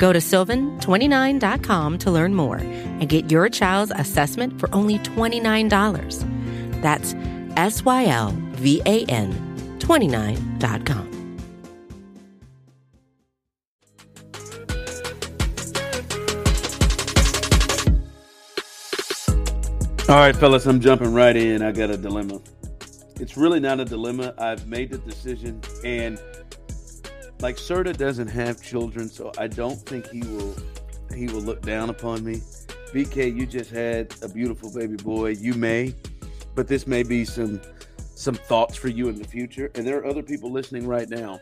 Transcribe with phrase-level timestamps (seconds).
[0.00, 6.80] Go to sylvan29.com to learn more and get your child's assessment for only $29.
[6.80, 7.14] That's
[7.56, 9.30] S Y L V A N
[9.78, 11.06] 29.com.
[20.08, 21.60] All right, fellas, I'm jumping right in.
[21.62, 22.40] I got a dilemma.
[23.20, 24.34] It's really not a dilemma.
[24.38, 26.18] I've made the decision, and
[27.42, 30.54] like Serda doesn't have children, so I don't think he will
[31.14, 32.42] he will look down upon me.
[32.92, 35.30] BK, you just had a beautiful baby boy.
[35.30, 35.94] You may,
[36.54, 37.60] but this may be some
[38.14, 39.70] some thoughts for you in the future.
[39.74, 41.40] And there are other people listening right now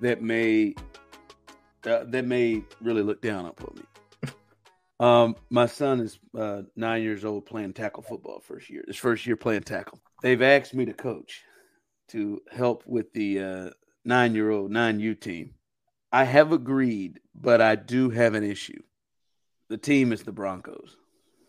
[0.00, 0.74] that may
[1.86, 4.30] uh, that may really look down upon me.
[5.00, 8.84] Um, my son is uh, nine years old playing tackle football first year.
[8.86, 9.98] His first year playing tackle.
[10.22, 11.42] They've asked me to coach
[12.10, 13.70] to help with the uh,
[14.04, 15.54] nine year old nine U team.
[16.12, 18.80] I have agreed, but I do have an issue.
[19.68, 20.96] The team is the Broncos.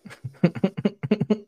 [0.44, 1.46] and,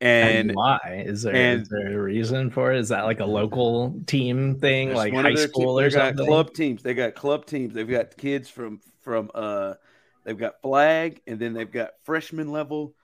[0.00, 2.78] and, why is there and, is there a reason for it?
[2.78, 6.16] Is that like a local team thing, like high school te- or they something?
[6.16, 6.82] Got club teams.
[6.82, 7.74] They got club teams.
[7.74, 9.74] They've got kids from from uh
[10.24, 12.94] They've got flag, and then they've got freshman level,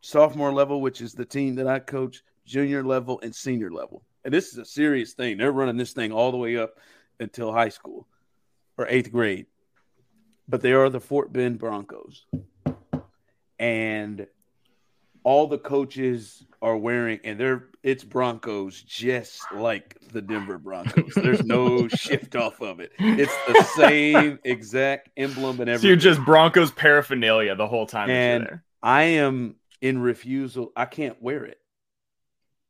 [0.00, 4.04] sophomore level, which is the team that I coach, junior level, and senior level.
[4.28, 5.38] And this is a serious thing.
[5.38, 6.78] They're running this thing all the way up
[7.18, 8.06] until high school
[8.76, 9.46] or eighth grade.
[10.46, 12.26] But they are the Fort Bend Broncos.
[13.58, 14.26] And
[15.24, 21.14] all the coaches are wearing, and they're it's Broncos just like the Denver Broncos.
[21.14, 22.92] There's no shift off of it.
[22.98, 25.80] It's the same exact emblem and everything.
[25.80, 28.10] So you're just Broncos paraphernalia the whole time.
[28.10, 30.70] And I am in refusal.
[30.76, 31.57] I can't wear it.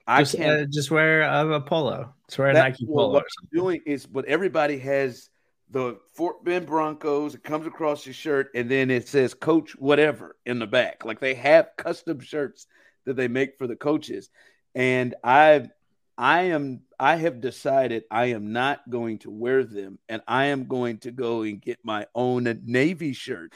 [0.08, 2.14] I just, can't uh, just wear a, a, polo.
[2.28, 3.12] Just wear a Nike polo.
[3.12, 5.28] What I'm doing is, but everybody has
[5.70, 7.34] the Fort Bend Broncos.
[7.34, 11.04] It comes across your shirt, and then it says "Coach whatever" in the back.
[11.04, 12.66] Like they have custom shirts
[13.04, 14.30] that they make for the coaches,
[14.74, 15.68] and I,
[16.16, 20.68] I am, I have decided I am not going to wear them, and I am
[20.68, 23.52] going to go and get my own Navy shirt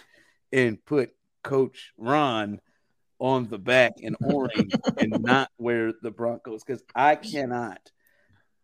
[0.52, 2.60] and put Coach Ron
[3.22, 7.78] on the back in orange and not wear the Broncos because I cannot,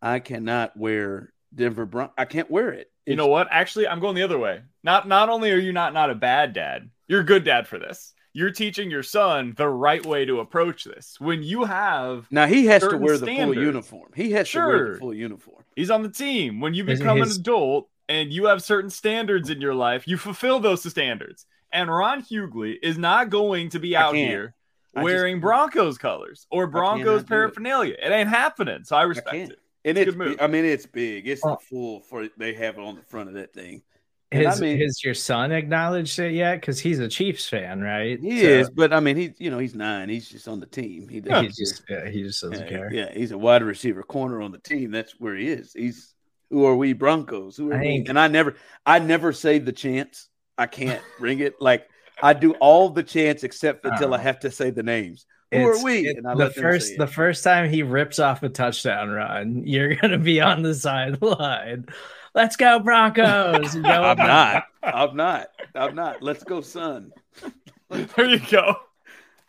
[0.03, 2.11] I cannot wear Denver Bron.
[2.19, 2.91] I can't wear it.
[3.07, 3.47] You know what?
[3.53, 4.63] Actually, I'm going the other way.
[4.83, 7.79] Not not only are you not not a bad dad, you're a good dad for
[7.79, 8.13] this.
[8.33, 11.17] You're teaching your son the right way to approach this.
[11.21, 14.11] When you have now, he has to wear the full uniform.
[14.15, 14.63] He has sure.
[14.63, 15.65] to wear the full uniform.
[15.77, 16.61] He's on the team.
[16.61, 17.37] When you become his...
[17.37, 21.47] an adult and you have certain standards in your life, you fulfill those standards.
[21.73, 24.55] And Ron Hughley is not going to be out here
[24.95, 25.43] wearing just...
[25.43, 27.95] Broncos colors or Broncos paraphernalia.
[27.95, 28.11] It.
[28.11, 28.13] it.
[28.13, 28.85] ain't happening.
[28.85, 29.59] So I respect I it.
[29.85, 31.29] And it's, it's I mean, it's big.
[31.29, 31.51] It's oh.
[31.51, 33.83] the full for they have it on the front of that thing.
[34.31, 36.61] Has, I mean, has your son acknowledged it yet?
[36.61, 38.21] Because he's a Chiefs fan, right?
[38.21, 40.11] He so, is, but I mean, he's you know he's nine.
[40.11, 41.09] He's just on the team.
[41.09, 42.93] He, he's just yeah, he just doesn't yeah, care.
[42.93, 44.91] Yeah, he's a wide receiver corner on the team.
[44.91, 45.73] That's where he is.
[45.73, 46.15] He's
[46.51, 47.57] who are we Broncos?
[47.57, 48.05] Who are I we?
[48.07, 50.29] And I never, I never say the chance.
[50.59, 51.61] I can't ring it.
[51.61, 51.89] Like
[52.21, 54.25] I do all the chants except until I uh-huh.
[54.25, 55.25] have to say the names.
[55.53, 56.03] Who it's, are we?
[56.13, 60.63] the first the first time he rips off a touchdown run, you're gonna be on
[60.63, 61.87] the sideline.
[62.35, 63.75] Let's go Broncos.
[63.85, 64.65] I'm not.
[64.83, 65.49] I'm not.
[65.75, 66.23] I'm not.
[66.23, 67.13] Let's go, son.
[67.91, 68.77] there you go.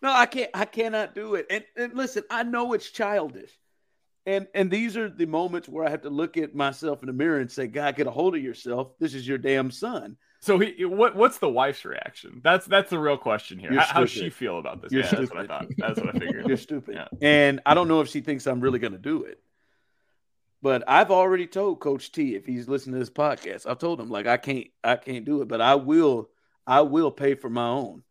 [0.01, 0.49] No, I can't.
[0.53, 1.47] I cannot do it.
[1.49, 3.51] And, and listen, I know it's childish,
[4.25, 7.13] and and these are the moments where I have to look at myself in the
[7.13, 8.93] mirror and say, "God, get a hold of yourself.
[8.99, 12.39] This is your damn son." So he, what, what's the wife's reaction?
[12.43, 13.73] That's that's the real question here.
[13.73, 14.91] How, how, does she feel about this?
[14.91, 15.27] You're yeah, stupid.
[15.27, 15.67] that's what I thought.
[15.77, 16.45] That's what I figured.
[16.47, 16.95] You're stupid.
[16.95, 17.07] Yeah.
[17.21, 19.41] And I don't know if she thinks I'm really going to do it.
[20.61, 24.09] But I've already told Coach T if he's listening to this podcast, I've told him
[24.09, 26.29] like I can't I can't do it, but I will
[26.67, 28.03] I will pay for my own.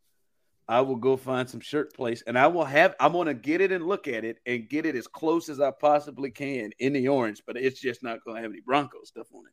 [0.67, 3.73] I will go find some shirt place and I will have I'm gonna get it
[3.73, 7.09] and look at it and get it as close as I possibly can in the
[7.09, 9.53] orange, but it's just not gonna have any Broncos stuff on it.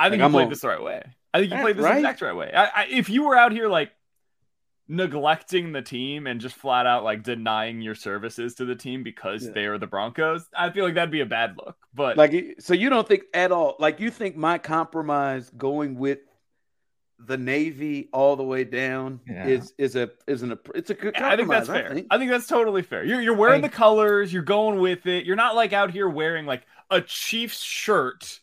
[0.00, 1.02] I think like, you played this the right way.
[1.34, 1.98] I think you played this right?
[1.98, 2.50] exact right way.
[2.52, 3.92] I, I, if you were out here like
[4.88, 9.44] neglecting the team and just flat out like denying your services to the team because
[9.44, 9.52] yeah.
[9.52, 11.76] they are the Broncos, I feel like that'd be a bad look.
[11.94, 16.20] But like, so you don't think at all, like, you think my compromise going with
[17.26, 19.46] the Navy all the way down yeah.
[19.46, 21.90] is is a is an it's a good I think that's fair.
[21.90, 22.06] I think.
[22.10, 22.30] I think.
[22.30, 23.04] that's totally fair.
[23.04, 25.26] You're you're wearing the colors, you're going with it.
[25.26, 28.40] You're not like out here wearing like a Chiefs shirt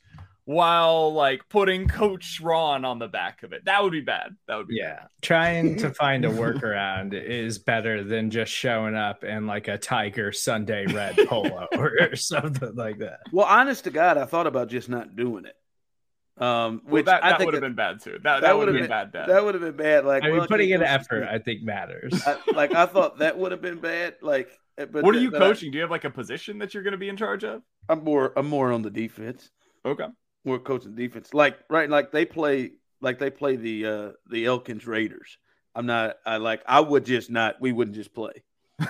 [0.48, 3.66] while like putting Coach Ron on the back of it.
[3.66, 4.34] That would be bad.
[4.48, 4.94] That would be yeah.
[4.94, 5.08] Bad.
[5.22, 10.32] Trying to find a workaround is better than just showing up in like a Tiger
[10.32, 13.20] Sunday red polo or something like that.
[13.34, 16.42] Well, honest to God, I thought about just not doing it.
[16.42, 18.12] Um, which well, that, that would have been bad too.
[18.12, 19.12] That, that, that would have been, been, bad.
[19.12, 19.28] Dad.
[19.28, 20.06] That would have been bad.
[20.06, 22.24] Like, I mean, well, putting in effort, I think matters.
[22.26, 24.16] I, like, I thought that would have been bad.
[24.22, 25.68] Like, but what are you coaching?
[25.68, 27.64] I, Do you have like a position that you're going to be in charge of?
[27.90, 28.32] I'm more.
[28.38, 29.50] I'm more on the defense.
[29.84, 30.06] Okay
[30.48, 31.34] more coaching defense.
[31.34, 32.72] Like right, like they play
[33.02, 35.38] like they play the uh the Elkins Raiders.
[35.76, 38.44] I'm not I like I would just not we wouldn't just play.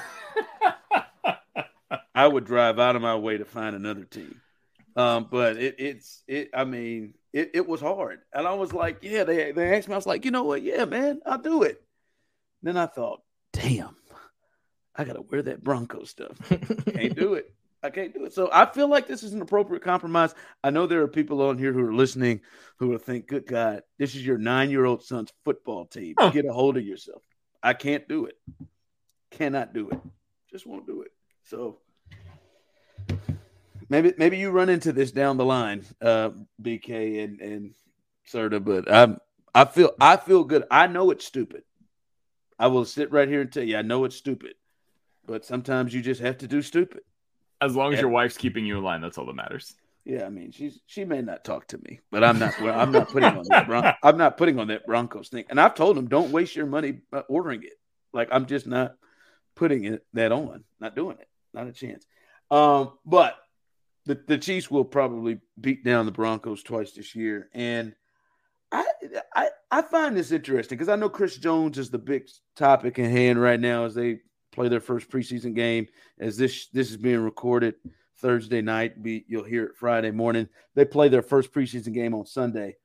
[2.15, 4.41] I would drive out of my way to find another team.
[4.95, 8.21] Um, but it, it's it I mean it, it was hard.
[8.33, 10.61] And I was like, yeah, they they asked me, I was like, you know what,
[10.61, 11.83] yeah, man, I'll do it.
[12.63, 13.21] Then I thought,
[13.53, 13.95] damn,
[14.95, 16.37] I gotta wear that Bronco stuff.
[16.49, 17.53] Can't do it.
[17.83, 18.33] I can't do it.
[18.33, 20.33] So I feel like this is an appropriate compromise.
[20.63, 22.41] I know there are people on here who are listening
[22.77, 26.15] who will think, good God, this is your nine year old son's football team.
[26.17, 26.31] Huh.
[26.31, 27.21] Get a hold of yourself.
[27.61, 28.37] I can't do it.
[29.31, 29.99] Cannot do it.
[30.49, 31.11] Just won't do it.
[31.43, 31.79] So
[33.89, 36.31] maybe maybe you run into this down the line, uh,
[36.61, 37.73] BK and and
[38.31, 39.19] Serda, but I'm
[39.53, 40.63] I feel I feel good.
[40.71, 41.63] I know it's stupid.
[42.59, 44.55] I will sit right here and tell you I know it's stupid.
[45.25, 47.01] But sometimes you just have to do stupid.
[47.59, 49.73] As long as your wife's keeping you in line, that's all that matters.
[50.05, 52.59] Yeah, I mean, she's she may not talk to me, but I'm not.
[52.61, 53.67] I'm not putting on that.
[53.67, 55.43] Bron- I'm not putting on that Broncos thing.
[55.49, 57.73] And I've told them, don't waste your money ordering it.
[58.13, 58.95] Like I'm just not
[59.55, 60.63] putting it that on.
[60.79, 61.27] Not doing it.
[61.53, 62.05] Not a chance.
[62.49, 63.35] Um, but
[64.05, 67.93] the the Chiefs will probably beat down the Broncos twice this year, and
[68.71, 68.85] I
[69.35, 73.11] I I find this interesting because I know Chris Jones is the big topic in
[73.11, 74.19] hand right now as they
[74.57, 75.87] play their first preseason game.
[76.19, 77.75] As this this is being recorded
[78.17, 80.49] Thursday night, be you'll hear it Friday morning.
[80.73, 82.77] They play their first preseason game on Sunday.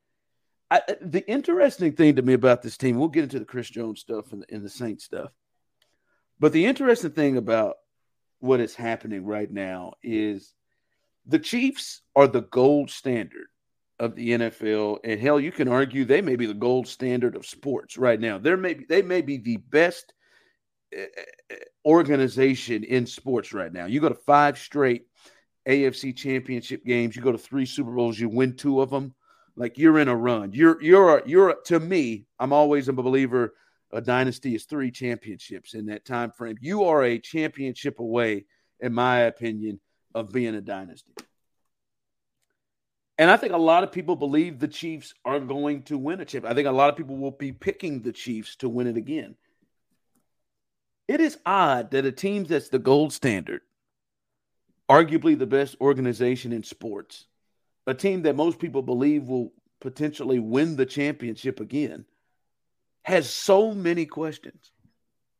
[0.71, 4.01] I, the interesting thing to me about this team, we'll get into the Chris Jones
[4.01, 5.31] stuff and the, and the Saints stuff,
[6.39, 7.77] but the interesting thing about
[8.41, 10.55] what is happening right now is
[11.27, 13.47] the Chiefs are the gold standard
[13.99, 17.47] of the NFL, and hell, you can argue they may be the gold standard of
[17.47, 18.37] sports right now.
[18.37, 20.13] There may be, they may be the best
[20.93, 23.87] Eh, eh, eh, organization in sports right now.
[23.87, 25.07] You go to five straight
[25.67, 29.15] AFC championship games, you go to three Super Bowls, you win two of them.
[29.57, 30.53] Like you're in a run.
[30.53, 33.55] You're you're you're to me, I'm always a believer
[33.93, 36.57] a dynasty is three championships in that time frame.
[36.61, 38.47] You are a championship away,
[38.81, 39.81] in my opinion,
[40.15, 41.13] of being a dynasty.
[43.19, 46.25] And I think a lot of people believe the Chiefs are going to win a
[46.25, 46.45] chip.
[46.45, 49.37] I think a lot of people will be picking the Chiefs to win it again.
[51.09, 53.63] It is odd that a team that's the gold standard,
[54.89, 57.27] arguably the best organization in sports,
[57.87, 62.05] a team that most people believe will potentially win the championship again,
[63.03, 64.71] has so many questions.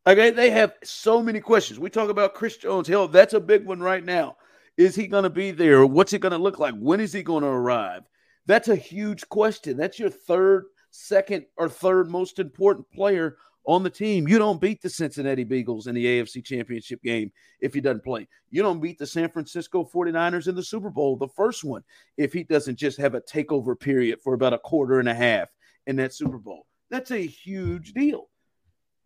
[0.05, 1.79] Okay, they have so many questions.
[1.79, 2.89] We talk about Chris Jones.
[2.89, 4.37] Hell, that's a big one right now.
[4.77, 5.87] Is he going to be there?
[5.87, 6.75] What's it going to look like?
[6.75, 8.03] When is he going to arrive?
[8.47, 9.77] That's a huge question.
[9.77, 14.27] That's your third, second, or third most important player on the team.
[14.27, 18.27] You don't beat the Cincinnati Bengals in the AFC Championship game if he doesn't play.
[18.51, 21.83] You don't beat the San Francisco 49ers in the Super Bowl, the first one,
[22.17, 25.49] if he doesn't just have a takeover period for about a quarter and a half
[25.87, 26.67] in that Super Bowl.
[26.91, 28.29] That's a huge deal.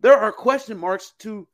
[0.01, 1.47] There are question marks to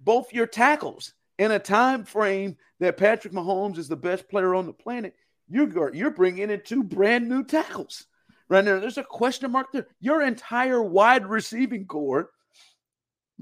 [0.00, 4.66] both your tackles in a time frame that Patrick Mahomes is the best player on
[4.66, 5.14] the planet.
[5.48, 8.06] You're, you're bringing in two brand new tackles
[8.48, 8.78] right now.
[8.78, 9.88] There's a question mark there.
[10.00, 12.30] Your entire wide receiving corps–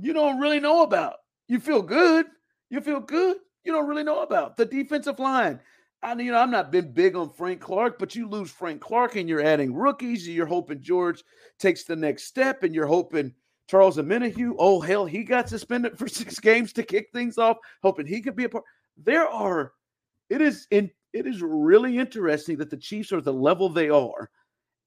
[0.04, 1.16] you don't really know about.
[1.48, 2.26] You feel good.
[2.68, 3.38] You feel good.
[3.64, 5.60] You don't really know about the defensive line.
[6.02, 9.16] I you know I'm not been big on Frank Clark, but you lose Frank Clark
[9.16, 10.26] and you're adding rookies.
[10.26, 11.22] You're hoping George
[11.58, 13.34] takes the next step, and you're hoping
[13.68, 14.54] Charles Omenihu.
[14.58, 17.58] Oh hell, he got suspended for six games to kick things off.
[17.82, 18.64] Hoping he could be a part.
[18.96, 19.72] There are.
[20.30, 20.90] It is in.
[21.12, 24.30] It is really interesting that the Chiefs are the level they are,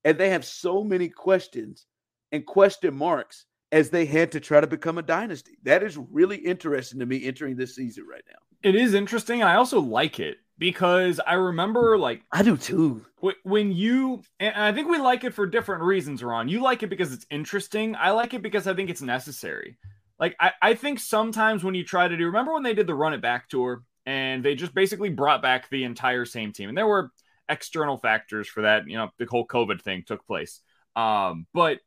[0.05, 1.85] and they have so many questions
[2.31, 5.57] and question marks as they had to try to become a dynasty.
[5.63, 8.37] That is really interesting to me entering this season right now.
[8.61, 9.41] It is interesting.
[9.41, 13.03] I also like it because I remember like I do too.
[13.43, 16.47] When you and I think we like it for different reasons, Ron.
[16.47, 17.95] You like it because it's interesting.
[17.95, 19.79] I like it because I think it's necessary.
[20.19, 22.95] Like I, I think sometimes when you try to do remember when they did the
[22.95, 26.69] run it back tour and they just basically brought back the entire same team.
[26.69, 27.09] And there were
[27.49, 30.61] external factors for that, you know, the whole COVID thing took place.
[30.95, 31.79] Um, but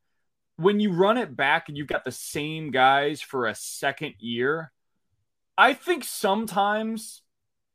[0.56, 4.72] when you run it back and you've got the same guys for a second year,
[5.56, 7.22] I think sometimes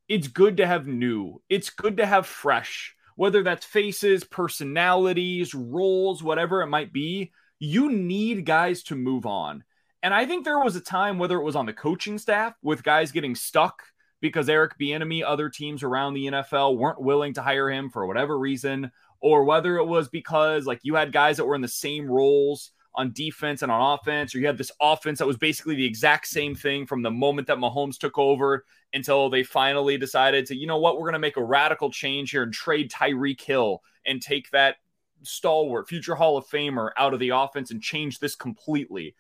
[0.08, 1.42] it's good to have new.
[1.50, 7.32] It's good to have fresh, whether that's faces, personalities, roles, whatever it might be.
[7.60, 9.64] You need guys to move on.
[10.04, 12.84] And I think there was a time, whether it was on the coaching staff with
[12.84, 13.84] guys getting stuck
[14.20, 18.38] because Eric Bieniemy, other teams around the NFL weren't willing to hire him for whatever
[18.38, 22.10] reason, or whether it was because like you had guys that were in the same
[22.10, 25.86] roles on defense and on offense, or you had this offense that was basically the
[25.86, 30.56] exact same thing from the moment that Mahomes took over until they finally decided to,
[30.56, 33.82] you know what, we're going to make a radical change here and trade Tyreek Hill
[34.06, 34.78] and take that
[35.24, 39.16] stalwart, future Hall of Famer out of the offense and change this completely.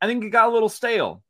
[0.00, 1.22] I think it got a little stale.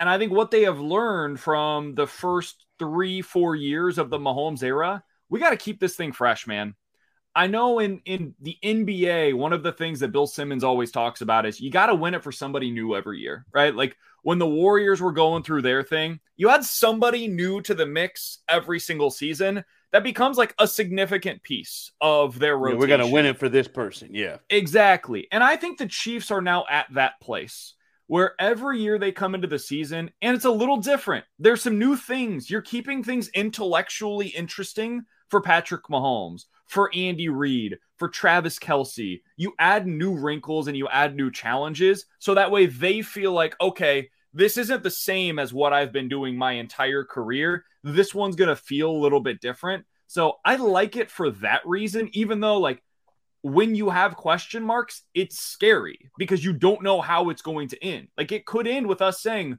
[0.00, 4.18] And I think what they have learned from the first three, four years of the
[4.18, 6.74] Mahomes era, we got to keep this thing fresh, man.
[7.38, 11.20] I know in in the NBA, one of the things that Bill Simmons always talks
[11.20, 13.72] about is you got to win it for somebody new every year, right?
[13.72, 17.86] Like when the Warriors were going through their thing, you had somebody new to the
[17.86, 22.76] mix every single season that becomes like a significant piece of their rotation.
[22.76, 24.08] Yeah, we're going to win it for this person.
[24.12, 24.38] Yeah.
[24.50, 25.28] Exactly.
[25.30, 27.74] And I think the Chiefs are now at that place
[28.08, 31.24] where every year they come into the season and it's a little different.
[31.38, 32.50] There's some new things.
[32.50, 39.22] You're keeping things intellectually interesting for Patrick Mahomes for Andy Reid, for Travis Kelce.
[39.36, 42.06] You add new wrinkles and you add new challenges.
[42.18, 46.08] So that way they feel like, okay, this isn't the same as what I've been
[46.08, 47.64] doing my entire career.
[47.82, 49.84] This one's going to feel a little bit different.
[50.06, 52.82] So I like it for that reason, even though, like,
[53.42, 57.82] when you have question marks, it's scary because you don't know how it's going to
[57.84, 58.08] end.
[58.16, 59.58] Like, it could end with us saying,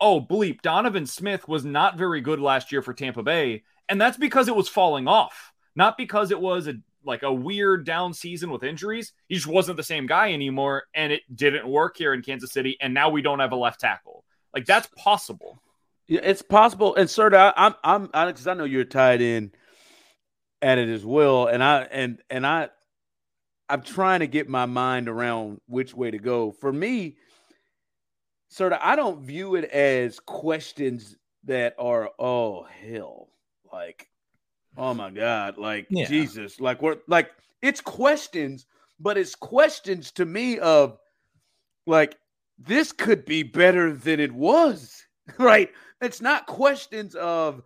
[0.00, 3.62] oh, bleep, Donovan Smith was not very good last year for Tampa Bay.
[3.88, 6.74] And that's because it was falling off not because it was a
[7.06, 9.14] like a weird down season with injuries.
[9.28, 12.76] He just wasn't the same guy anymore, and it didn't work here in Kansas City.
[12.82, 14.22] And now we don't have a left tackle.
[14.54, 15.62] Like that's possible.
[16.06, 16.94] Yeah, it's possible.
[16.96, 19.52] And sir, I'm I'm because I know you're tied in
[20.60, 22.68] at it as well, and I and and I
[23.70, 26.50] I'm trying to get my mind around which way to go.
[26.50, 27.16] For me,
[28.48, 33.30] sort of, I don't view it as questions that are oh hell,
[33.72, 34.09] like
[34.76, 35.58] Oh my God.
[35.58, 36.06] Like yeah.
[36.06, 36.60] Jesus.
[36.60, 37.30] Like we're like
[37.62, 38.66] it's questions,
[38.98, 40.98] but it's questions to me of
[41.86, 42.16] like
[42.58, 45.04] this could be better than it was.
[45.38, 45.70] Right?
[46.00, 47.62] It's not questions of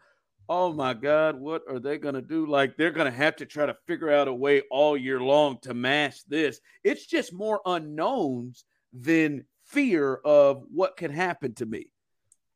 [0.50, 2.46] oh my God, what are they gonna do?
[2.46, 5.72] Like they're gonna have to try to figure out a way all year long to
[5.72, 6.60] mask this.
[6.82, 11.86] It's just more unknowns than fear of what can happen to me.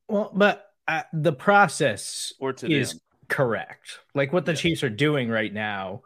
[0.08, 3.00] Well, but uh, the process or to is them.
[3.28, 3.98] Correct.
[4.14, 6.02] Like what the Chiefs are doing right now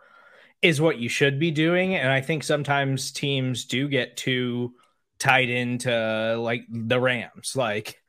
[0.60, 1.94] is what you should be doing.
[1.94, 4.74] And I think sometimes teams do get too
[5.18, 8.02] tied into like the Rams, like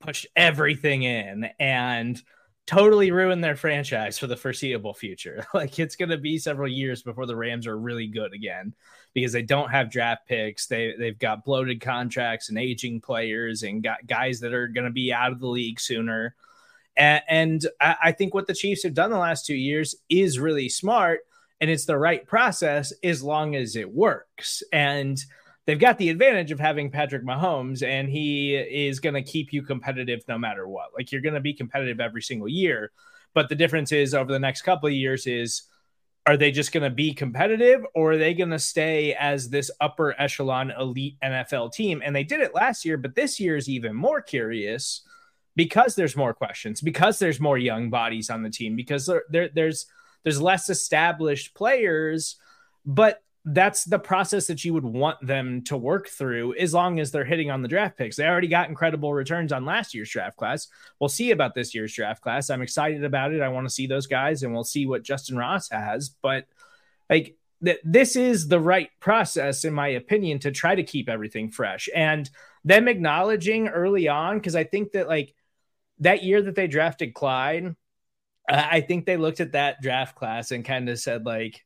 [0.00, 2.20] push everything in and
[2.66, 5.46] totally ruin their franchise for the foreseeable future.
[5.54, 8.74] Like it's going to be several years before the Rams are really good again
[9.14, 10.66] because they don't have draft picks.
[10.66, 14.92] They they've got bloated contracts and aging players and got guys that are going to
[14.92, 16.34] be out of the league sooner.
[16.98, 21.20] And, I think what the Chiefs have done the last two years is really smart
[21.60, 24.62] and it's the right process as long as it works.
[24.72, 25.18] And
[25.64, 29.62] they've got the advantage of having Patrick Mahomes, and he is going to keep you
[29.62, 30.90] competitive no matter what.
[30.96, 32.92] Like you're going to be competitive every single year.
[33.34, 35.62] But the difference is over the next couple of years is
[36.26, 39.70] are they just going to be competitive or are they going to stay as this
[39.80, 42.02] upper echelon elite NFL team?
[42.04, 45.02] And they did it last year, but this year is even more curious
[45.58, 49.50] because there's more questions, because there's more young bodies on the team, because there, there
[49.52, 49.86] there's
[50.22, 52.36] there's less established players,
[52.86, 57.10] but that's the process that you would want them to work through as long as
[57.10, 58.14] they're hitting on the draft picks.
[58.14, 60.68] They already got incredible returns on last year's draft class.
[61.00, 62.50] We'll see about this year's draft class.
[62.50, 63.42] I'm excited about it.
[63.42, 66.10] I want to see those guys and we'll see what Justin Ross has.
[66.22, 66.46] But
[67.10, 71.50] like that this is the right process, in my opinion, to try to keep everything
[71.50, 71.88] fresh.
[71.94, 72.30] And
[72.64, 75.34] them acknowledging early on, because I think that like
[76.00, 77.74] that year that they drafted Clyde,
[78.48, 81.64] I think they looked at that draft class and kind of said like,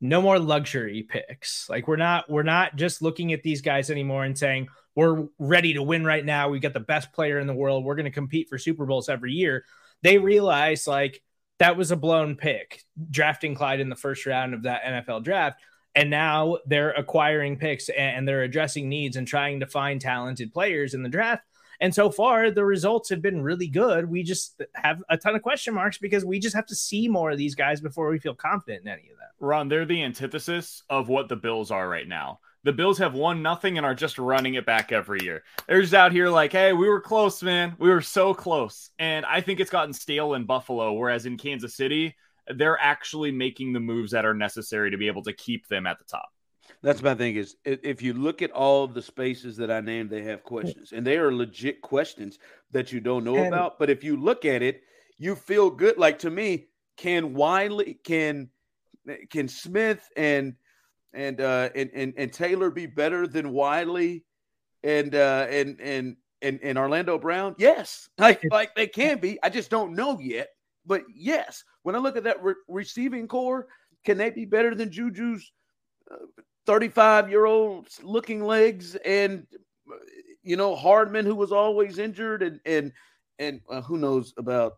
[0.00, 1.68] no more luxury picks.
[1.70, 5.74] Like we're not we're not just looking at these guys anymore and saying we're ready
[5.74, 6.48] to win right now.
[6.48, 7.84] We got the best player in the world.
[7.84, 9.64] We're going to compete for Super Bowls every year.
[10.02, 11.22] They realized like
[11.58, 15.60] that was a blown pick, drafting Clyde in the first round of that NFL draft.
[15.94, 20.92] And now they're acquiring picks and they're addressing needs and trying to find talented players
[20.92, 21.44] in the draft
[21.80, 24.08] and so far, the results have been really good.
[24.08, 27.30] We just have a ton of question marks because we just have to see more
[27.30, 29.44] of these guys before we feel confident in any of that.
[29.44, 32.40] Ron, they're the antithesis of what the Bills are right now.
[32.62, 35.42] The Bills have won nothing and are just running it back every year.
[35.66, 37.76] They're just out here like, hey, we were close, man.
[37.78, 38.90] We were so close.
[38.98, 42.16] And I think it's gotten stale in Buffalo, whereas in Kansas City,
[42.48, 45.98] they're actually making the moves that are necessary to be able to keep them at
[45.98, 46.30] the top.
[46.84, 50.10] That's my thing is if you look at all of the spaces that I named,
[50.10, 52.38] they have questions, and they are legit questions
[52.72, 53.78] that you don't know and, about.
[53.78, 54.82] But if you look at it,
[55.16, 55.96] you feel good.
[55.96, 56.66] Like to me,
[56.98, 58.50] can Wylie, can
[59.30, 60.56] can Smith and
[61.14, 64.26] and uh, and, and and Taylor be better than Wylie
[64.82, 67.54] and uh, and and and and Orlando Brown?
[67.56, 69.38] Yes, like like they can be.
[69.42, 70.48] I just don't know yet.
[70.84, 73.68] But yes, when I look at that re- receiving corps,
[74.04, 75.50] can they be better than Juju's
[76.66, 79.46] thirty-five year old looking legs and
[80.42, 82.92] you know Hardman who was always injured and and
[83.38, 84.74] and uh, who knows about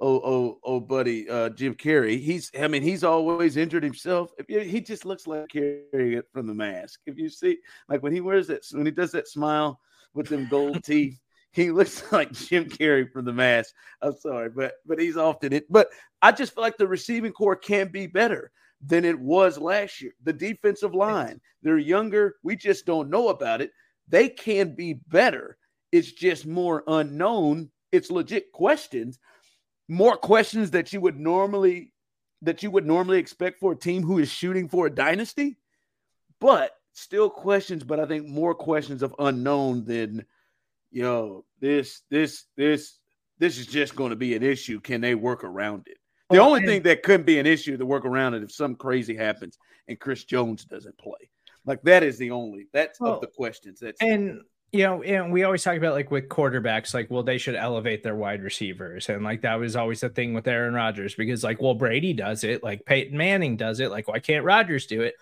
[0.00, 2.18] oh oh oh buddy uh, Jim Carrey.
[2.18, 4.30] He's I mean he's always injured himself.
[4.48, 7.00] You, he just looks like Carrey from the mask.
[7.06, 7.58] If you see
[7.88, 9.78] like when he wears that when he does that smile
[10.14, 11.20] with them gold teeth,
[11.52, 13.74] he looks like Jim Carrey from the mask.
[14.00, 15.70] I'm sorry, but but he's often it.
[15.70, 15.88] But
[16.20, 18.50] I just feel like the receiving corps can be better
[18.84, 20.12] than it was last year.
[20.22, 22.36] The defensive line, they're younger.
[22.42, 23.70] We just don't know about it.
[24.08, 25.56] They can be better.
[25.92, 27.70] It's just more unknown.
[27.92, 29.18] It's legit questions
[29.92, 31.92] more questions that you would normally
[32.42, 35.58] that you would normally expect for a team who is shooting for a dynasty,
[36.40, 37.84] but still questions.
[37.84, 40.24] But I think more questions of unknown than,
[40.90, 42.98] yo, this this this
[43.38, 44.80] this is just going to be an issue.
[44.80, 45.98] Can they work around it?
[46.32, 48.52] The oh, only and, thing that couldn't be an issue to work around it if
[48.52, 49.58] something crazy happens
[49.88, 51.30] and Chris Jones doesn't play.
[51.64, 53.80] Like that is the only that's well, of the questions.
[53.80, 54.40] That's and
[54.72, 58.02] you know, and we always talk about like with quarterbacks, like, well, they should elevate
[58.02, 59.10] their wide receivers.
[59.10, 62.42] And like that was always the thing with Aaron Rodgers because, like, well, Brady does
[62.42, 65.14] it, like Peyton Manning does it, like, why can't Rodgers do it?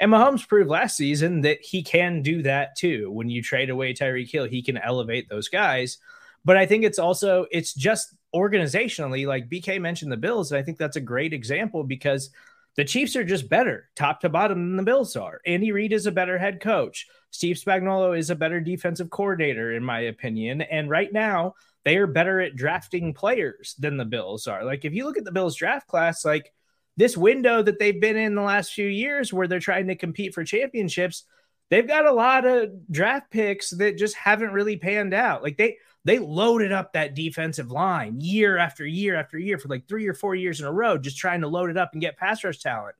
[0.00, 3.10] And Mahomes proved last season that he can do that too.
[3.10, 5.98] When you trade away Tyreek Hill, he can elevate those guys.
[6.44, 10.52] But I think it's also, it's just organizationally, like BK mentioned the Bills.
[10.52, 12.30] And I think that's a great example because
[12.76, 15.40] the Chiefs are just better, top to bottom, than the Bills are.
[15.46, 17.06] Andy Reid is a better head coach.
[17.30, 20.60] Steve Spagnuolo is a better defensive coordinator, in my opinion.
[20.60, 24.64] And right now, they are better at drafting players than the Bills are.
[24.64, 26.52] Like, if you look at the Bills draft class, like
[26.98, 30.34] this window that they've been in the last few years where they're trying to compete
[30.34, 31.24] for championships,
[31.70, 35.42] they've got a lot of draft picks that just haven't really panned out.
[35.42, 39.88] Like, they, they loaded up that defensive line year after year after year for like
[39.88, 42.16] three or four years in a row, just trying to load it up and get
[42.16, 42.94] pass rush talent.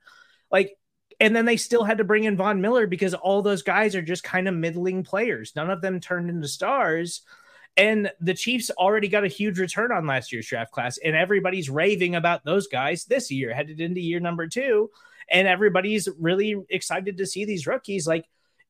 [0.50, 0.76] Like,
[1.20, 4.02] and then they still had to bring in Von Miller because all those guys are
[4.02, 5.52] just kind of middling players.
[5.54, 7.22] None of them turned into stars.
[7.76, 11.70] And the Chiefs already got a huge return on last year's draft class, and everybody's
[11.70, 14.90] raving about those guys this year, headed into year number two.
[15.30, 18.06] And everybody's really excited to see these rookies.
[18.08, 18.26] Like,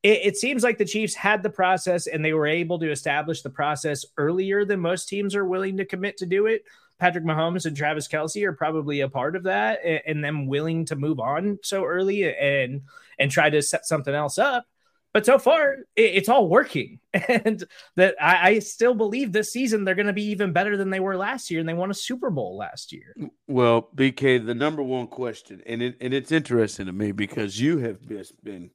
[0.07, 3.41] it, it, seems like the Chiefs had the process and they were able to establish
[3.41, 6.63] the process earlier than most teams are willing to commit to do it.
[6.97, 10.85] Patrick Mahomes and Travis Kelce are probably a part of that and, and them willing
[10.85, 12.83] to move on so early and
[13.19, 14.65] and try to set something else up.
[15.13, 17.63] But so far, it, it's all working, and
[17.97, 20.99] that I, I still believe this season they're going to be even better than they
[20.99, 23.13] were last year, and they won a Super Bowl last year.
[23.47, 27.79] Well, BK, the number one question, and it, and it's interesting to me because you
[27.79, 28.69] have just been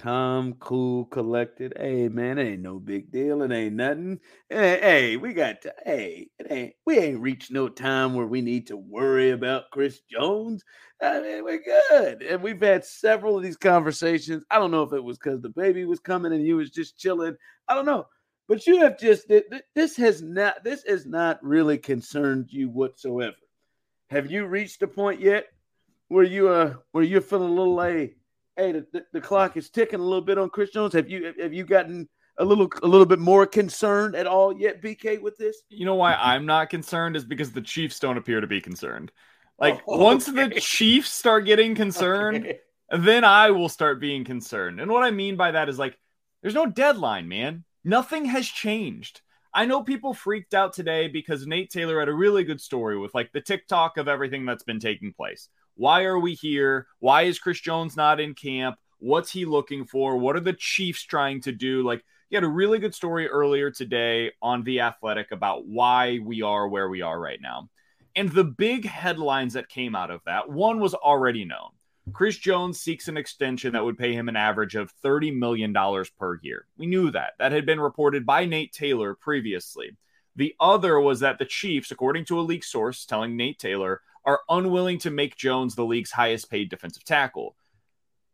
[0.00, 1.74] calm, cool, collected.
[1.76, 3.42] Hey, man, it ain't no big deal.
[3.42, 4.18] It ain't nothing.
[4.48, 8.40] Hey, hey, we got to, hey, it ain't, we ain't reached no time where we
[8.40, 10.64] need to worry about Chris Jones.
[11.02, 12.22] I mean, we're good.
[12.22, 14.42] And we've had several of these conversations.
[14.50, 16.98] I don't know if it was because the baby was coming and you was just
[16.98, 17.36] chilling.
[17.68, 18.06] I don't know.
[18.48, 19.30] But you have just,
[19.74, 23.36] this has not, this has not really concerned you whatsoever.
[24.08, 25.46] Have you reached a point yet
[26.08, 28.16] where you, uh, where you're feeling a little like,
[28.60, 30.92] hey, the, the, the, clock is ticking a little bit on Chris Jones.
[30.92, 34.82] Have you have you gotten a little a little bit more concerned at all yet,
[34.82, 35.62] BK, with this?
[35.68, 39.10] You know why I'm not concerned is because the Chiefs don't appear to be concerned.
[39.58, 42.60] Like oh, once the Chiefs start getting concerned, okay.
[42.90, 44.80] then I will start being concerned.
[44.80, 45.98] And what I mean by that is like
[46.42, 47.64] there's no deadline, man.
[47.84, 49.22] Nothing has changed.
[49.52, 53.14] I know people freaked out today because Nate Taylor had a really good story with
[53.14, 55.48] like the TikTok of everything that's been taking place.
[55.80, 56.88] Why are we here?
[56.98, 58.76] Why is Chris Jones not in camp?
[58.98, 60.18] What's he looking for?
[60.18, 61.82] What are the Chiefs trying to do?
[61.82, 66.42] Like, he had a really good story earlier today on The Athletic about why we
[66.42, 67.70] are where we are right now.
[68.14, 71.70] And the big headlines that came out of that one was already known.
[72.12, 75.74] Chris Jones seeks an extension that would pay him an average of $30 million
[76.18, 76.66] per year.
[76.76, 77.32] We knew that.
[77.38, 79.96] That had been reported by Nate Taylor previously.
[80.36, 84.40] The other was that the Chiefs, according to a leak source telling Nate Taylor, are
[84.48, 87.56] unwilling to make Jones the league's highest paid defensive tackle.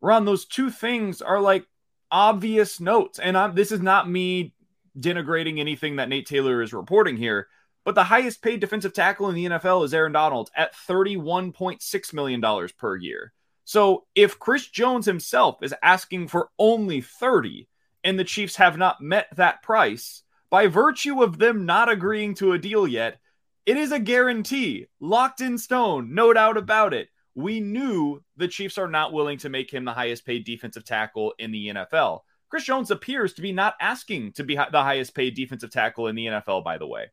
[0.01, 1.67] Ron, those two things are like
[2.11, 3.19] obvious notes.
[3.19, 4.55] And I'm, this is not me
[4.99, 7.49] denigrating anything that Nate Taylor is reporting here,
[7.85, 12.69] but the highest paid defensive tackle in the NFL is Aaron Donald at $31.6 million
[12.79, 13.33] per year.
[13.65, 17.69] So if Chris Jones himself is asking for only 30
[18.05, 22.53] and the Chiefs have not met that price, by virtue of them not agreeing to
[22.53, 23.19] a deal yet,
[23.67, 27.09] it is a guarantee, locked in stone, no doubt about it.
[27.35, 31.35] We knew the Chiefs are not willing to make him the highest paid defensive tackle
[31.41, 32.21] in the NFL.
[32.49, 36.15] Chris Jones appears to be not asking to be the highest paid defensive tackle in
[36.15, 37.07] the NFL, by the way.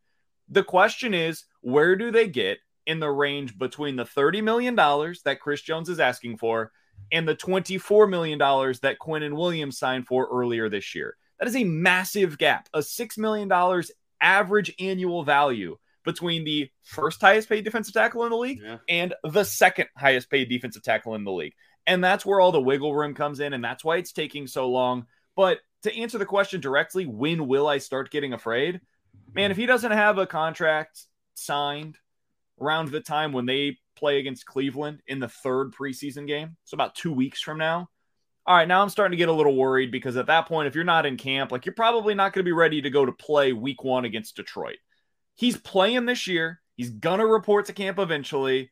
[0.47, 5.39] The question is, where do they get in the range between the $30 million that
[5.41, 6.71] Chris Jones is asking for
[7.11, 11.17] and the $24 million that Quinnen Williams signed for earlier this year?
[11.39, 13.51] That is a massive gap, a $6 million
[14.21, 18.77] average annual value between the first highest paid defensive tackle in the league yeah.
[18.89, 21.53] and the second highest paid defensive tackle in the league.
[21.85, 23.53] And that's where all the wiggle room comes in.
[23.53, 25.05] And that's why it's taking so long.
[25.35, 28.81] But to answer the question directly, when will I start getting afraid?
[29.33, 31.97] Man, if he doesn't have a contract signed
[32.61, 36.95] around the time when they play against Cleveland in the third preseason game, so about
[36.95, 37.89] two weeks from now,
[38.45, 40.75] all right, now I'm starting to get a little worried because at that point, if
[40.75, 43.11] you're not in camp, like you're probably not going to be ready to go to
[43.11, 44.77] play week one against Detroit.
[45.35, 46.61] He's playing this year.
[46.75, 48.71] He's to report to camp eventually.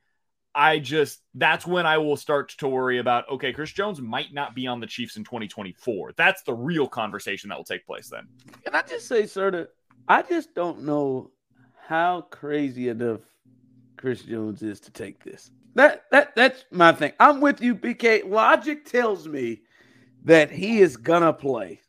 [0.53, 4.53] I just that's when I will start to worry about okay, Chris Jones might not
[4.53, 6.13] be on the Chiefs in 2024.
[6.17, 8.27] That's the real conversation that will take place then.
[8.63, 9.69] Can I just say, sir,
[10.07, 11.31] I just don't know
[11.87, 13.21] how crazy enough
[13.97, 15.51] Chris Jones is to take this.
[15.75, 17.13] That that that's my thing.
[17.19, 18.29] I'm with you, BK.
[18.29, 19.61] Logic tells me
[20.25, 21.79] that he is gonna play.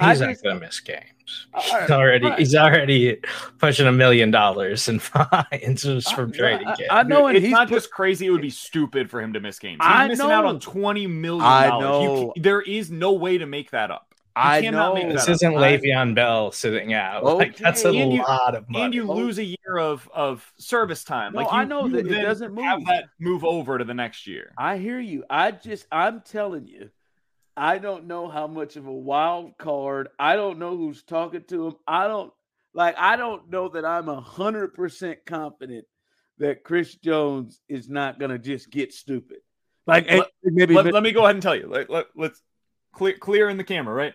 [0.00, 1.46] He's not gonna miss games.
[1.52, 2.38] Uh, he's already right.
[2.38, 3.20] he's already
[3.58, 6.66] pushing a million dollars in fines just from trading.
[6.66, 8.26] I, I, know, and it's not put, just crazy.
[8.26, 9.78] It would be stupid for him to miss games.
[9.82, 10.34] He's I missing know.
[10.34, 12.32] out on twenty million dollars.
[12.36, 14.08] There is no way to make that up.
[14.36, 15.60] You I know this isn't up.
[15.60, 17.24] Le'Veon Bell sitting out.
[17.24, 17.46] Okay.
[17.46, 18.84] Like that's a and lot you, of money.
[18.84, 21.32] And you lose a year of of service time.
[21.32, 22.64] No, like you, I know that it doesn't move.
[22.64, 24.52] Have that move over to the next year.
[24.56, 25.24] I hear you.
[25.28, 26.90] I just I'm telling you
[27.58, 30.08] I don't know how much of a wild card.
[30.18, 31.74] I don't know who's talking to him.
[31.86, 32.32] I don't
[32.74, 35.84] like I don't know that I'm a hundred percent confident
[36.38, 39.38] that Chris Jones is not gonna just get stupid.
[39.86, 41.66] Like let, maybe let, let, me go ahead and tell you.
[41.66, 42.42] Let, let, let's
[42.92, 44.14] clear clear in the camera, right?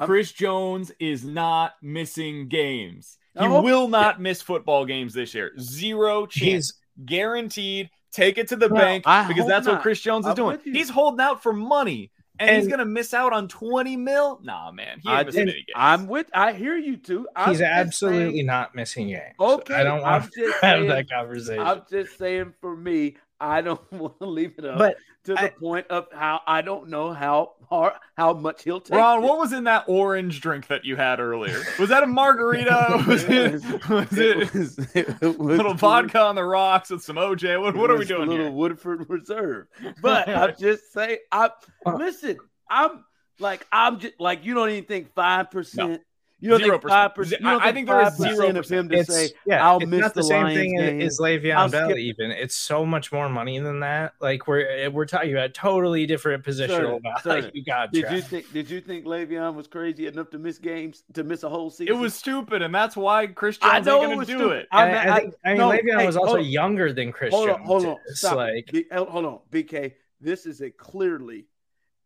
[0.00, 3.18] Chris Jones is not missing games.
[3.38, 4.22] He oh, will not yeah.
[4.22, 5.52] miss football games this year.
[5.58, 6.44] Zero chance.
[6.44, 6.74] He's,
[7.04, 7.90] Guaranteed.
[8.12, 9.74] Take it to the well, bank because that's not.
[9.74, 10.58] what Chris Jones is I'm doing.
[10.64, 14.40] He's holding out for money and, and, he's gonna miss out on 20 mil.
[14.42, 15.66] Nah, man, he ain't missing any games.
[15.74, 16.30] I'm with.
[16.32, 17.28] I hear you too.
[17.36, 19.34] I'm he's absolutely saying, not missing games.
[19.38, 21.62] Okay, I don't want to have saying, that conversation.
[21.62, 24.78] I'm just saying, for me, I don't want to leave it up.
[24.78, 28.80] But to the I, point of how I don't know how hard, how much he'll
[28.80, 28.98] take.
[28.98, 31.62] Ron, what was in that orange drink that you had earlier?
[31.78, 33.04] Was that a margarita?
[33.08, 33.52] was it,
[33.88, 37.60] was it, was, it was, little vodka on the rocks with some OJ?
[37.60, 38.28] What, what are we doing?
[38.28, 38.54] A little here?
[38.54, 39.66] Woodford Reserve.
[40.02, 41.50] But I'm just saying, I
[41.86, 42.38] uh, listen.
[42.68, 43.04] I'm
[43.40, 46.02] like I'm just like you don't even think five percent.
[46.40, 47.44] You don't zero think five percent.
[47.44, 50.14] I think there is zero percent of him to it's, say, yeah, "I'll miss not
[50.14, 51.00] the, the same Lions thing game.
[51.02, 51.98] as Le'Veon Bell." Skip.
[51.98, 54.14] Even it's so much more money than that.
[54.20, 57.50] Like we're eh, we're talking about totally different positional value.
[57.52, 57.92] You got.
[57.92, 58.52] Did you think?
[58.52, 61.94] Did you think Le'Veon was crazy enough to miss games to miss a whole season?
[61.94, 64.56] It was stupid, and that's why Christian Jones I know ain't going to do stupid.
[64.58, 64.68] it.
[64.72, 67.38] I, I, I, think, I mean, no, Le'Veon hey, was also younger than Christian.
[67.38, 68.36] hold On, hold on, stop.
[68.36, 69.92] Like, hold on, BK.
[70.22, 71.46] This is a clearly,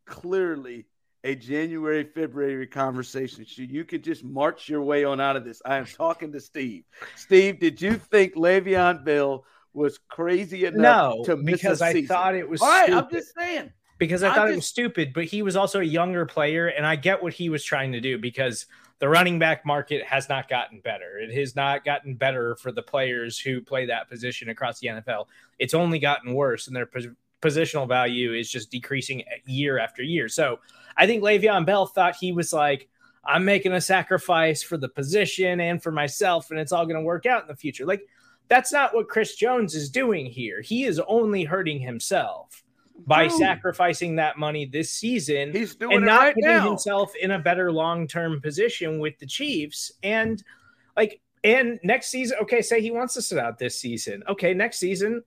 [0.06, 0.86] clearly
[1.24, 3.46] a January, February conversation.
[3.46, 5.60] So you could just march your way on out of this.
[5.64, 6.84] I am talking to Steve.
[7.16, 12.08] Steve, did you think Le'Veon Bell was crazy enough no, to miss because I season?
[12.08, 13.04] thought it was All right, stupid.
[13.04, 13.72] I'm just saying.
[13.96, 16.84] Because I thought just, it was stupid, but he was also a younger player, and
[16.86, 18.66] I get what he was trying to do because
[18.98, 21.18] the running back market has not gotten better.
[21.18, 25.26] It has not gotten better for the players who play that position across the NFL.
[25.58, 26.86] It's only gotten worse, and their
[27.44, 30.28] positional value is just decreasing year after year.
[30.28, 30.58] So
[30.96, 32.88] I think Le'Veon Bell thought he was like,
[33.26, 37.02] I'm making a sacrifice for the position and for myself, and it's all going to
[37.02, 37.86] work out in the future.
[37.86, 38.06] Like,
[38.48, 40.60] that's not what Chris Jones is doing here.
[40.60, 42.62] He is only hurting himself
[43.06, 43.38] by Dude.
[43.38, 46.68] sacrificing that money this season He's doing and not right putting now.
[46.68, 49.90] himself in a better long-term position with the Chiefs.
[50.02, 50.42] And
[50.96, 54.22] like, and next season, okay, say he wants to sit out this season.
[54.28, 55.22] Okay, next season,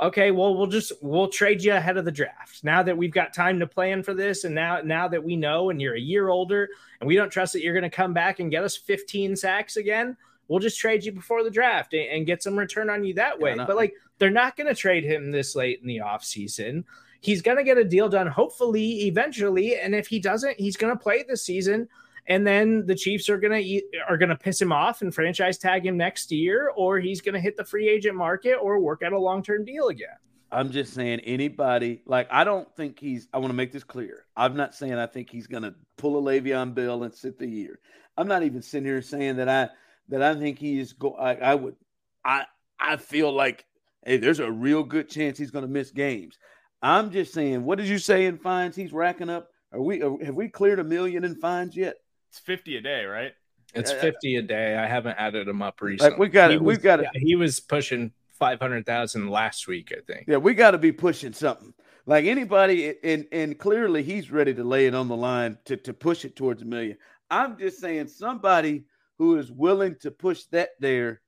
[0.00, 2.64] okay, well, we'll just we'll trade you ahead of the draft.
[2.64, 5.70] Now that we've got time to plan for this, and now now that we know,
[5.70, 6.68] and you're a year older,
[7.00, 9.76] and we don't trust that you're going to come back and get us 15 sacks
[9.76, 10.16] again,
[10.48, 13.38] we'll just trade you before the draft and, and get some return on you that
[13.38, 13.54] way.
[13.56, 16.84] Yeah, but like, they're not going to trade him this late in the offseason.
[17.20, 19.78] he's going to get a deal done, hopefully, eventually.
[19.78, 21.88] And if he doesn't, he's going to play this season.
[22.26, 23.62] And then the Chiefs are gonna
[24.08, 27.56] are gonna piss him off and franchise tag him next year, or he's gonna hit
[27.56, 30.16] the free agent market or work out a long term deal again.
[30.50, 34.24] I'm just saying anybody like I don't think he's I want to make this clear.
[34.36, 37.80] I'm not saying I think he's gonna pull a Le'Veon Bell and sit the year.
[38.16, 39.68] I'm not even sitting here saying that I
[40.08, 41.76] that I think he is go I, I would
[42.24, 42.46] I
[42.78, 43.66] I feel like
[44.06, 46.38] hey, there's a real good chance he's gonna miss games.
[46.80, 49.48] I'm just saying, what did you say in fines he's racking up?
[49.72, 51.96] Are we are, have we cleared a million in fines yet?
[52.34, 53.32] It's 50 a day, right?
[53.74, 54.76] It's 50 a day.
[54.76, 56.10] I haven't added them up recently.
[56.10, 56.60] Like we got it.
[56.60, 57.06] We've got it.
[57.14, 60.26] Yeah, he was pushing five hundred thousand last week, I think.
[60.26, 61.72] Yeah, we got to be pushing something.
[62.06, 65.92] Like anybody, and and clearly he's ready to lay it on the line to to
[65.92, 66.96] push it towards a million.
[67.30, 68.86] I'm just saying somebody
[69.18, 71.20] who is willing to push that there.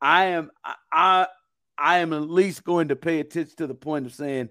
[0.00, 0.50] I am
[0.92, 1.26] I
[1.76, 4.50] I am at least going to pay attention to the point of saying,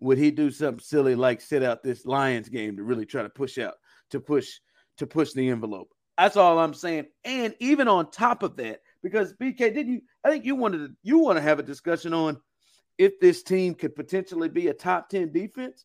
[0.00, 3.28] would he do something silly like sit out this Lions game to really try to
[3.28, 3.74] push out
[4.10, 4.58] to push
[4.98, 5.90] to push the envelope?
[6.16, 7.06] That's all I'm saying.
[7.24, 10.00] And even on top of that, because BK, didn't you?
[10.24, 12.40] I think you wanted to you want to have a discussion on
[12.98, 15.84] if this team could potentially be a top 10 defense,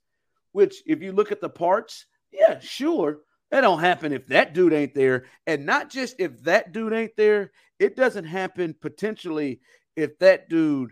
[0.52, 3.20] which if you look at the parts, yeah, sure.
[3.52, 5.26] That don't happen if that dude ain't there.
[5.48, 9.62] And not just if that dude ain't there, it doesn't happen potentially
[9.96, 10.92] if that dude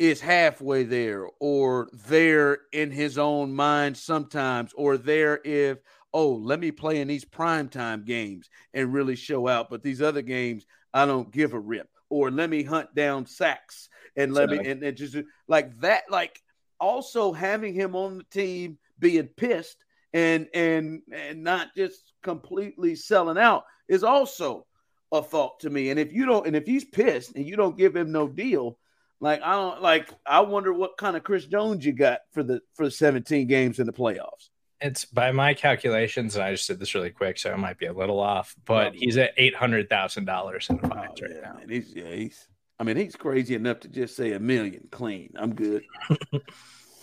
[0.00, 5.78] is halfway there or there in his own mind sometimes, or there if,
[6.14, 9.68] oh, let me play in these primetime games and really show out.
[9.68, 11.88] But these other games, I don't give a rip.
[12.08, 15.16] Or let me hunt down sacks and let me and, and just
[15.48, 16.40] like that, like
[16.78, 23.36] also having him on the team being pissed and and and not just completely selling
[23.36, 24.64] out is also
[25.10, 25.90] a fault to me.
[25.90, 28.78] And if you don't, and if he's pissed and you don't give him no deal,
[29.20, 32.60] like I don't like, I wonder what kind of Chris Jones you got for the
[32.74, 34.50] for the 17 games in the playoffs.
[34.84, 37.86] It's by my calculations, and I just did this really quick, so it might be
[37.86, 38.54] a little off.
[38.66, 38.90] But oh.
[38.94, 41.54] he's at eight hundred thousand dollars in the fines oh, right yeah, now.
[41.54, 42.48] Man, he's, yeah, he's.
[42.78, 45.32] I mean, he's crazy enough to just say a million clean.
[45.36, 45.84] I'm good.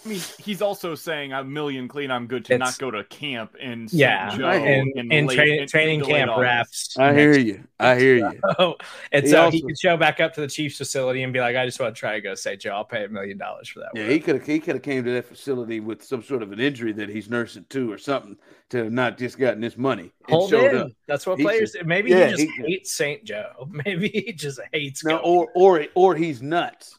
[0.03, 2.09] I mean, he's also saying a million clean.
[2.09, 6.03] I'm good to it's, not go to camp in yeah, and, and, and tra- training
[6.03, 6.97] camp wraps.
[6.97, 7.63] I hear you.
[7.79, 8.39] I hear you.
[8.57, 8.77] So,
[9.11, 11.39] and he so also, he could show back up to the Chiefs facility and be
[11.39, 13.69] like, "I just want to try to go say, Joe, I'll pay a million dollars
[13.69, 14.45] for that." Yeah, he could have.
[14.45, 17.29] He could have came to that facility with some sort of an injury that he's
[17.29, 18.37] nursing too, or something,
[18.69, 20.11] to not just gotten this money.
[20.29, 20.77] Hold in.
[20.77, 20.91] Up.
[21.07, 21.73] That's what he players.
[21.77, 23.69] Should, maybe yeah, he just he, hates Saint Joe.
[23.85, 25.03] Maybe he just hates.
[25.05, 26.97] No, or or or he's nuts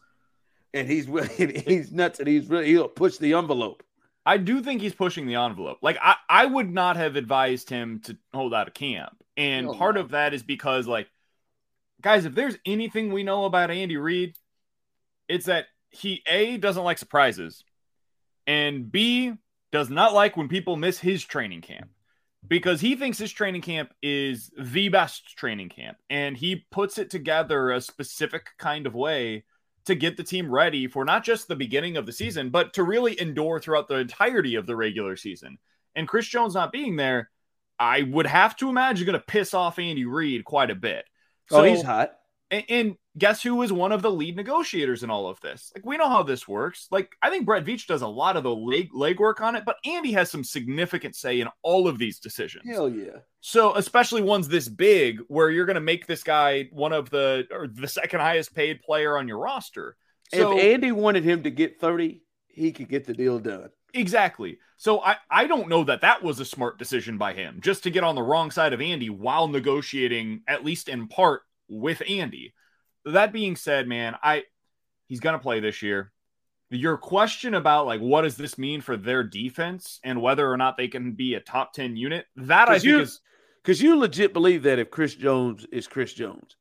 [0.75, 1.07] and he's
[1.37, 3.83] he's nuts and he's really he'll push the envelope.
[4.25, 5.79] I do think he's pushing the envelope.
[5.83, 9.17] Like I, I would not have advised him to hold out a camp.
[9.37, 11.09] And oh, part of that is because like
[12.01, 14.37] guys, if there's anything we know about Andy Reid,
[15.29, 17.65] it's that he A doesn't like surprises
[18.47, 19.33] and B
[19.71, 21.89] does not like when people miss his training camp
[22.47, 27.11] because he thinks his training camp is the best training camp and he puts it
[27.11, 29.45] together a specific kind of way
[29.87, 32.25] to get the team ready for not just the beginning of the mm-hmm.
[32.25, 35.59] season, but to really endure throughout the entirety of the regular season.
[35.95, 37.31] And Chris Jones not being there,
[37.79, 41.05] I would have to imagine going to piss off Andy Reid quite a bit.
[41.51, 42.13] So, oh, he's hot.
[42.51, 45.73] And, and, guess who is one of the lead negotiators in all of this?
[45.75, 46.89] Like we know how this works.
[46.91, 49.77] Like I think Brett Veach does a lot of the leg legwork on it, but
[49.85, 52.65] Andy has some significant say in all of these decisions.
[52.67, 53.19] Hell yeah.
[53.41, 57.47] So especially ones this big, where you're going to make this guy one of the
[57.51, 59.97] or the second highest paid player on your roster.
[60.33, 63.69] So, if Andy wanted him to get thirty, he could get the deal done.
[63.95, 64.59] Exactly.
[64.77, 67.91] So I, I don't know that that was a smart decision by him just to
[67.91, 72.55] get on the wrong side of Andy while negotiating, at least in part, with Andy.
[73.05, 74.45] That being said, man, I
[75.09, 76.13] he's gonna play this year.
[76.71, 80.77] Your question about like what does this mean for their defense and whether or not
[80.77, 83.21] they can be a top 10 unit, that I think you, is
[83.63, 86.57] because you legit believe that if Chris Jones is Chris Jones.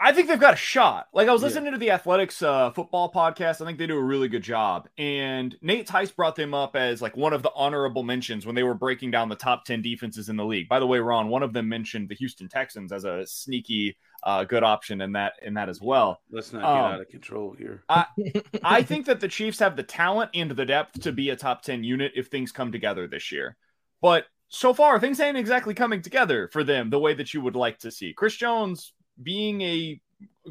[0.00, 1.08] I think they've got a shot.
[1.12, 1.70] Like I was listening yeah.
[1.72, 3.60] to the Athletic's uh, football podcast.
[3.60, 4.88] I think they do a really good job.
[4.98, 8.62] And Nate Tice brought them up as like one of the honorable mentions when they
[8.62, 10.68] were breaking down the top 10 defenses in the league.
[10.68, 14.44] By the way, Ron, one of them mentioned the Houston Texans as a sneaky uh,
[14.44, 16.20] good option in that in that as well.
[16.30, 17.82] Let's not get um, out of control here.
[17.88, 18.06] I,
[18.62, 21.62] I think that the Chiefs have the talent and the depth to be a top
[21.62, 23.56] 10 unit if things come together this year.
[24.00, 27.56] But so far, things ain't exactly coming together for them the way that you would
[27.56, 28.12] like to see.
[28.12, 30.00] Chris Jones being a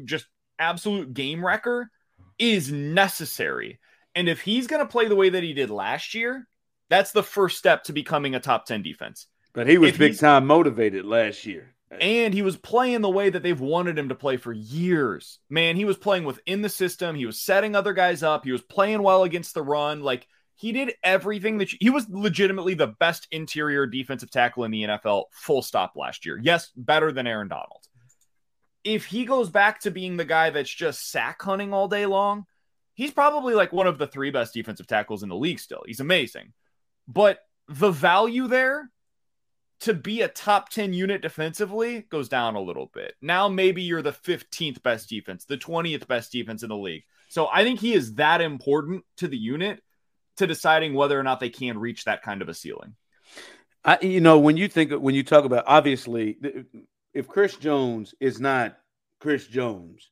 [0.04, 0.26] just
[0.58, 1.90] absolute game wrecker
[2.38, 3.78] is necessary.
[4.14, 6.46] And if he's going to play the way that he did last year,
[6.88, 9.26] that's the first step to becoming a top 10 defense.
[9.54, 11.74] But he was if big time motivated last year.
[12.00, 15.38] And he was playing the way that they've wanted him to play for years.
[15.50, 17.14] Man, he was playing within the system.
[17.14, 18.44] He was setting other guys up.
[18.44, 20.00] He was playing well against the run.
[20.00, 24.70] Like He did everything that you, he was legitimately the best interior defensive tackle in
[24.70, 26.38] the NFL, full stop last year.
[26.40, 27.86] Yes, better than Aaron Donald.
[28.84, 32.46] If he goes back to being the guy that's just sack hunting all day long,
[32.94, 35.82] he's probably like one of the three best defensive tackles in the league still.
[35.86, 36.52] He's amazing.
[37.06, 38.90] But the value there
[39.80, 43.14] to be a top 10 unit defensively goes down a little bit.
[43.20, 47.02] Now maybe you're the 15th best defense, the 20th best defense in the league.
[47.28, 49.82] So I think he is that important to the unit
[50.36, 52.94] to deciding whether or not they can reach that kind of a ceiling.
[53.84, 56.38] I, you know, when you think when you talk about obviously,
[57.14, 58.78] if Chris Jones is not
[59.20, 60.10] Chris Jones,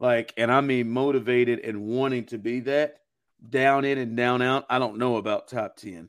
[0.00, 3.00] like, and I mean motivated and wanting to be that
[3.48, 6.08] down in and down out, I don't know about top 10.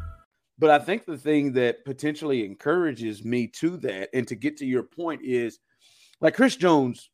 [0.61, 4.65] But I think the thing that potentially encourages me to that and to get to
[4.65, 5.57] your point is
[6.21, 7.09] like Chris Jones,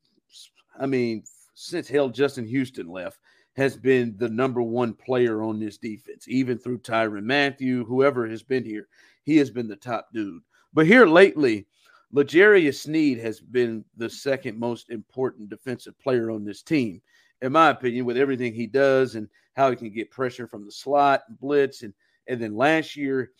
[0.77, 3.19] I mean, since hell Justin Houston left,
[3.55, 8.43] has been the number one player on this defense, even through Tyrann Mathieu, whoever has
[8.43, 8.89] been here.
[9.23, 10.43] He has been the top dude.
[10.73, 11.67] But here lately,
[12.11, 17.01] L'Jarius Sneed has been the second most important defensive player on this team,
[17.41, 20.71] in my opinion, with everything he does and how he can get pressure from the
[20.71, 21.93] slot and blitz and–
[22.27, 23.31] and then last year,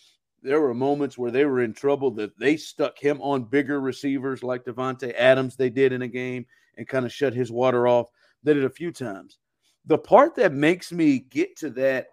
[0.44, 4.44] there were moments where they were in trouble that they stuck him on bigger receivers
[4.44, 6.46] like Davante Adams, they did in a game
[6.78, 8.08] and kind of shut his water off.
[8.44, 9.40] They did a few times.
[9.86, 12.08] The part that makes me get to that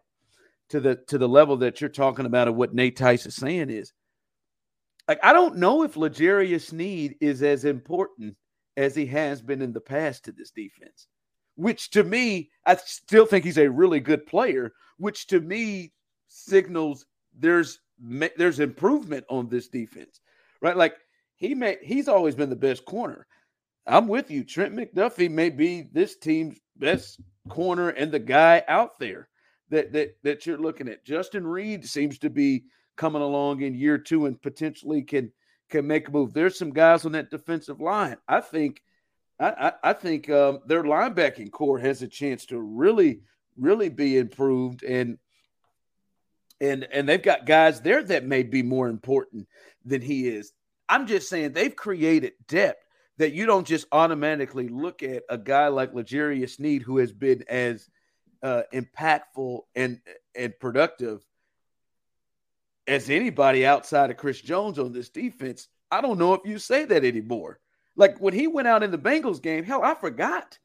[0.70, 3.70] to the to the level that you're talking about of what Nate Tice is saying
[3.70, 3.92] is
[5.06, 8.36] like I don't know if L'Jarius Sneed is as important
[8.76, 11.08] as he has been in the past to this defense.
[11.56, 15.92] Which to me, I still think he's a really good player, which to me
[16.34, 17.06] signals
[17.38, 17.78] there's
[18.36, 20.20] there's improvement on this defense,
[20.60, 20.76] right?
[20.76, 20.96] Like
[21.36, 23.26] he may he's always been the best corner.
[23.86, 24.44] I'm with you.
[24.44, 29.28] Trent McDuffie may be this team's best corner and the guy out there
[29.70, 31.04] that that that you're looking at.
[31.04, 32.64] Justin Reid seems to be
[32.96, 35.32] coming along in year two and potentially can
[35.70, 36.32] can make a move.
[36.32, 38.16] There's some guys on that defensive line.
[38.28, 38.82] I think
[39.38, 43.20] I, I, I think um, their linebacking corps has a chance to really
[43.56, 45.16] really be improved and
[46.60, 49.48] and and they've got guys there that may be more important
[49.84, 50.52] than he is.
[50.88, 52.84] I'm just saying they've created depth
[53.18, 57.44] that you don't just automatically look at a guy like L'Jarius Sneed who has been
[57.48, 57.88] as
[58.42, 60.00] uh, impactful and
[60.34, 61.24] and productive
[62.86, 65.68] as anybody outside of Chris Jones on this defense.
[65.90, 67.60] I don't know if you say that anymore.
[67.96, 70.58] Like when he went out in the Bengals game, hell, I forgot.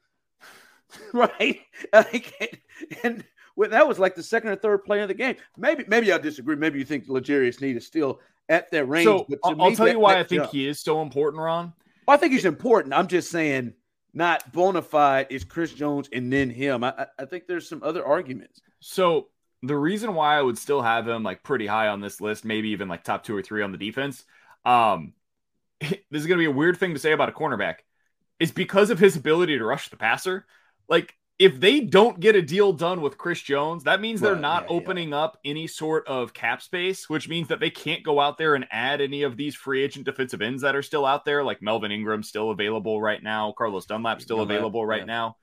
[1.12, 1.60] right?
[1.92, 2.60] Like,
[3.02, 3.24] and
[3.60, 5.36] well, that was like the second or third play of the game.
[5.58, 6.56] Maybe maybe I disagree.
[6.56, 9.04] Maybe you think L'Jarius Sneed is still at that range.
[9.04, 11.74] So I'll, me, tell that, you why I think he is so important, Ron.
[12.08, 12.94] Well, I think he's important.
[12.94, 13.74] I'm just saying,
[14.14, 16.82] not bona fide is Chris Jones and then him.
[16.82, 18.62] I, I think there's some other arguments.
[18.80, 19.28] So
[19.62, 22.70] the reason why I would still have him like pretty high on this list, maybe
[22.70, 24.24] even like top two or three on the defense.
[24.64, 25.12] Um,
[25.80, 27.74] this is going to be a weird thing to say about a cornerback,
[28.38, 30.46] is because of his ability to rush the passer.
[30.88, 34.64] Like if they don't get a deal done with Chris Jones, that means they're not
[34.64, 35.20] yeah, opening yeah.
[35.20, 38.66] up any sort of cap space, which means that they can't go out there and
[38.70, 41.92] add any of these free agent defensive ends that are still out there, like Melvin
[41.92, 45.06] Ingram still available right now, Carlos Dunlap still Dunlap, available right yeah.
[45.06, 45.36] now.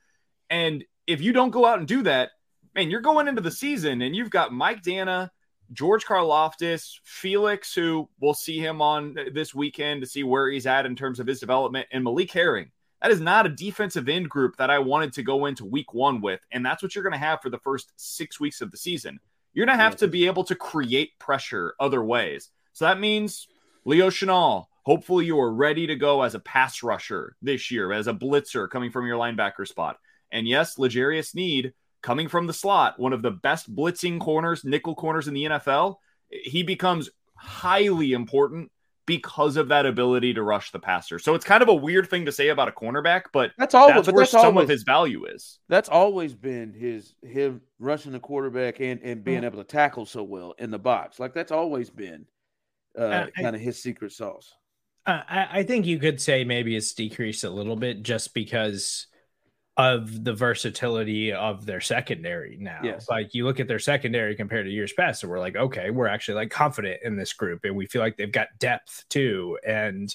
[0.51, 2.29] And if you don't go out and do that,
[2.75, 5.31] man, you're going into the season and you've got Mike Danna,
[5.73, 10.85] George Karlaftis, Felix, who we'll see him on this weekend to see where he's at
[10.85, 12.69] in terms of his development, and Malik Herring
[13.01, 16.21] that is not a defensive end group that I wanted to go into week one
[16.21, 16.39] with.
[16.51, 19.19] And that's what you're going to have for the first six weeks of the season.
[19.53, 22.49] You're going to have to be able to create pressure other ways.
[22.73, 23.47] So that means
[23.85, 28.07] Leo Chenal, hopefully you are ready to go as a pass rusher this year, as
[28.07, 29.97] a blitzer coming from your linebacker spot.
[30.31, 34.95] And yes, L'Jarius Sneed coming from the slot, one of the best blitzing corners, nickel
[34.95, 35.95] corners in the NFL.
[36.29, 38.71] He becomes highly important
[39.07, 41.17] because of that ability to rush the passer.
[41.17, 43.87] So it's kind of a weird thing to say about a cornerback, but that's all.
[43.87, 45.57] That's but where that's some always, of his value is.
[45.69, 49.45] That's always been his him rushing the quarterback and and being mm-hmm.
[49.45, 51.19] able to tackle so well in the box.
[51.19, 52.25] Like that's always been
[52.99, 54.53] uh, uh kind of his secret sauce.
[55.07, 59.07] Uh, I, I think you could say maybe it's decreased a little bit just because
[59.77, 62.79] of the versatility of their secondary now.
[62.83, 63.07] Yes.
[63.07, 66.07] Like you look at their secondary compared to years past, and we're like, okay, we're
[66.07, 70.13] actually like confident in this group, and we feel like they've got depth too, and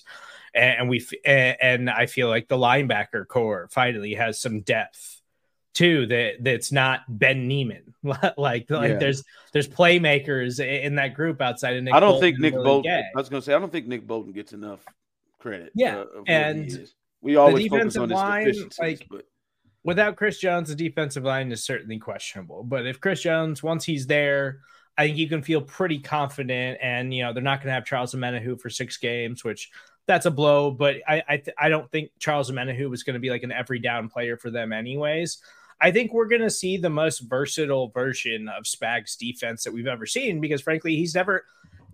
[0.52, 5.20] and we and I feel like the linebacker corps finally has some depth
[5.74, 7.94] too that that's not Ben Niemann.
[8.02, 8.98] like like yeah.
[8.98, 11.94] there's there's playmakers in that group outside of Nick.
[11.94, 12.90] I don't Bolton think Nick Bolton.
[12.90, 14.84] I was going to say I don't think Nick Bolton gets enough
[15.38, 15.70] credit.
[15.74, 16.88] Yeah, uh, and
[17.20, 19.06] we always focus on his line, like.
[19.08, 19.26] But
[19.84, 22.62] without Chris Jones, the defensive line is certainly questionable.
[22.62, 24.60] But if Chris Jones, once he's there,
[24.96, 26.78] I think you can feel pretty confident.
[26.82, 29.70] And you know they're not going to have Charles Omenihu for six games, which
[30.06, 30.70] that's a blow.
[30.70, 33.52] But I I, th- I don't think Charles Omenihu was going to be like an
[33.52, 35.38] every down player for them, anyways.
[35.80, 39.88] I think we're going to see the most versatile version of Spags defense that we've
[39.88, 41.44] ever seen because, frankly, he's never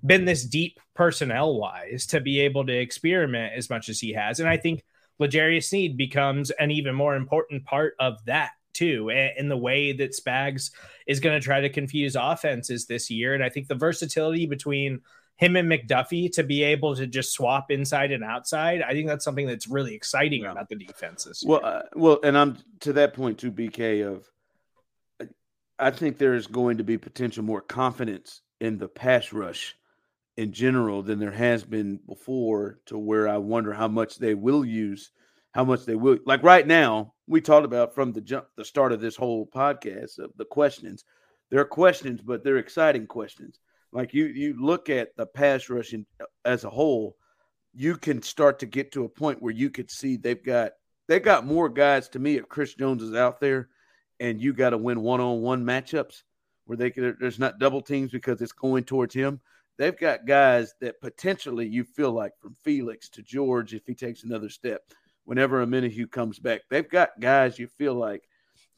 [0.04, 4.40] been this deep personnel wise to be able to experiment as much as he has.
[4.40, 4.84] And I think
[5.18, 10.12] L'Jarius Sneed becomes an even more important part of that too, in the way that
[10.12, 10.70] Spags
[11.06, 13.34] is going to try to confuse offenses this year.
[13.34, 15.00] And I think the versatility between
[15.36, 19.24] him and McDuffie to be able to just swap inside and outside, I think that's
[19.24, 20.52] something that's really exciting yeah.
[20.52, 21.42] about the defenses.
[21.46, 24.06] Well, uh, well, and I'm to that point too, BK.
[24.06, 24.28] Of
[25.78, 29.76] I think there is going to be potential more confidence in the pass rush
[30.38, 34.64] in general than there has been before to where I wonder how much they will
[34.64, 35.10] use,
[35.52, 38.92] how much they will like right now, we talked about from the jump the start
[38.92, 41.04] of this whole podcast of the questions.
[41.50, 43.58] There are questions, but they're exciting questions.
[43.90, 47.16] Like you you look at the pass rush in, uh, as a whole,
[47.74, 50.70] you can start to get to a point where you could see they've got
[51.08, 53.70] they've got more guys to me if Chris Jones is out there
[54.20, 56.22] and you got to win one-on-one matchups
[56.66, 59.40] where they can, there's not double teams because it's going towards him
[59.78, 64.24] they've got guys that potentially you feel like from Felix to George, if he takes
[64.24, 64.82] another step,
[65.24, 68.28] whenever Omenihu comes back, they've got guys you feel like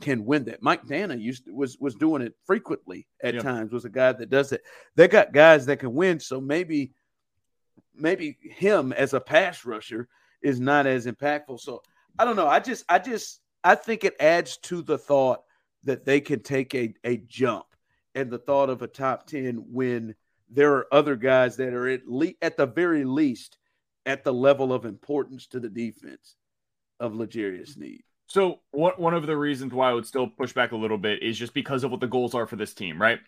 [0.00, 0.62] can win that.
[0.62, 3.40] Mike Danna used to, was was doing it frequently at yeah.
[3.40, 3.72] times.
[3.72, 4.62] Was a guy that does it.
[4.96, 6.20] They got guys that can win.
[6.20, 6.92] So maybe
[7.94, 10.08] maybe him as a pass rusher
[10.42, 11.60] is not as impactful.
[11.60, 11.82] So
[12.18, 12.48] I don't know.
[12.48, 15.42] I just I just I think it adds to the thought
[15.84, 17.66] that they can take a a jump
[18.14, 20.14] and the thought of a top 10 when
[20.50, 23.58] there are other guys that are at le- at the very least
[24.06, 26.36] at the level of importance to the defense
[26.98, 28.02] of L'Jarius Sneed.
[28.26, 31.22] So what one of the reasons why I would still push back a little bit
[31.22, 33.18] is just because of what the goals are for this team, right?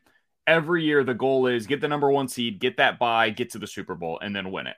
[0.47, 3.59] Every year the goal is get the number one seed, get that bye, get to
[3.59, 4.77] the Super Bowl, and then win it.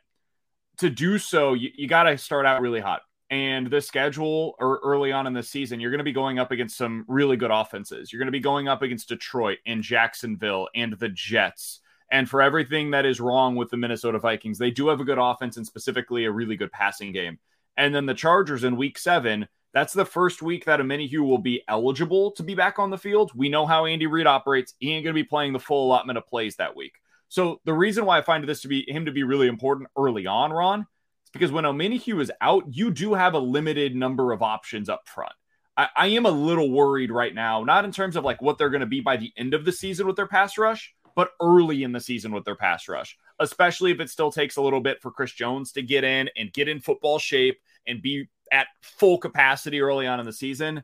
[0.78, 3.02] To do so, you, you got to start out really hot.
[3.30, 6.52] And the schedule or early on in the season, you're going to be going up
[6.52, 8.12] against some really good offenses.
[8.12, 11.80] You're going to be going up against Detroit and Jacksonville and the Jets
[12.14, 15.18] and for everything that is wrong with the Minnesota Vikings, they do have a good
[15.18, 17.40] offense and specifically a really good passing game.
[17.76, 21.64] And then the Chargers in week seven, that's the first week that Omenihu will be
[21.66, 23.32] eligible to be back on the field.
[23.34, 24.74] We know how Andy Reid operates.
[24.78, 26.92] He ain't going to be playing the full allotment of plays that week.
[27.30, 30.28] So the reason why I find this to be him to be really important early
[30.28, 34.40] on, Ron, is because when Omenihu is out, you do have a limited number of
[34.40, 35.32] options up front.
[35.76, 38.70] I, I am a little worried right now, not in terms of like what they're
[38.70, 41.82] going to be by the end of the season with their pass rush, but early
[41.82, 45.00] in the season with their pass rush, especially if it still takes a little bit
[45.00, 49.18] for Chris Jones to get in and get in football shape and be at full
[49.18, 50.82] capacity early on in the season.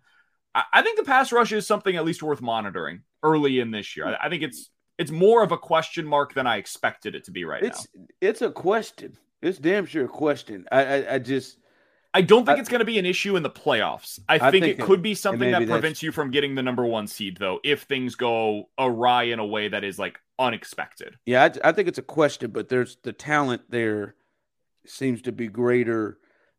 [0.55, 4.17] I, think the pass rush is something at least worth monitoring early in this year.
[4.21, 7.45] I, think it's it's more of a question mark than I expected it to be
[7.45, 8.05] right it's, now.
[8.21, 9.17] It's a question.
[9.43, 10.67] It's damn sure a question.
[10.73, 11.59] I, I, I just
[12.13, 14.19] I don't think I, it's going to be an issue in the playoffs.
[14.29, 16.85] I, I think, think, it could be something that prevents you from getting the number
[16.85, 21.17] one seed, though, if things go awry in a way that is like unexpected.
[21.25, 24.17] Yeah, I, I think it's a question, but there's the talent there
[24.87, 26.19] seems to be greater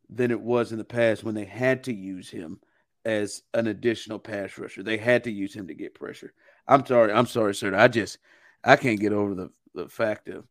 [0.10, 2.60] than it was in the past when they had to use him
[3.04, 4.84] as an additional pass rusher.
[4.84, 6.34] They had to use him to get pressure.
[6.68, 7.76] I'm sorry, I'm sorry, sir.
[7.76, 8.20] I just
[8.64, 10.46] I can't get over the the fact of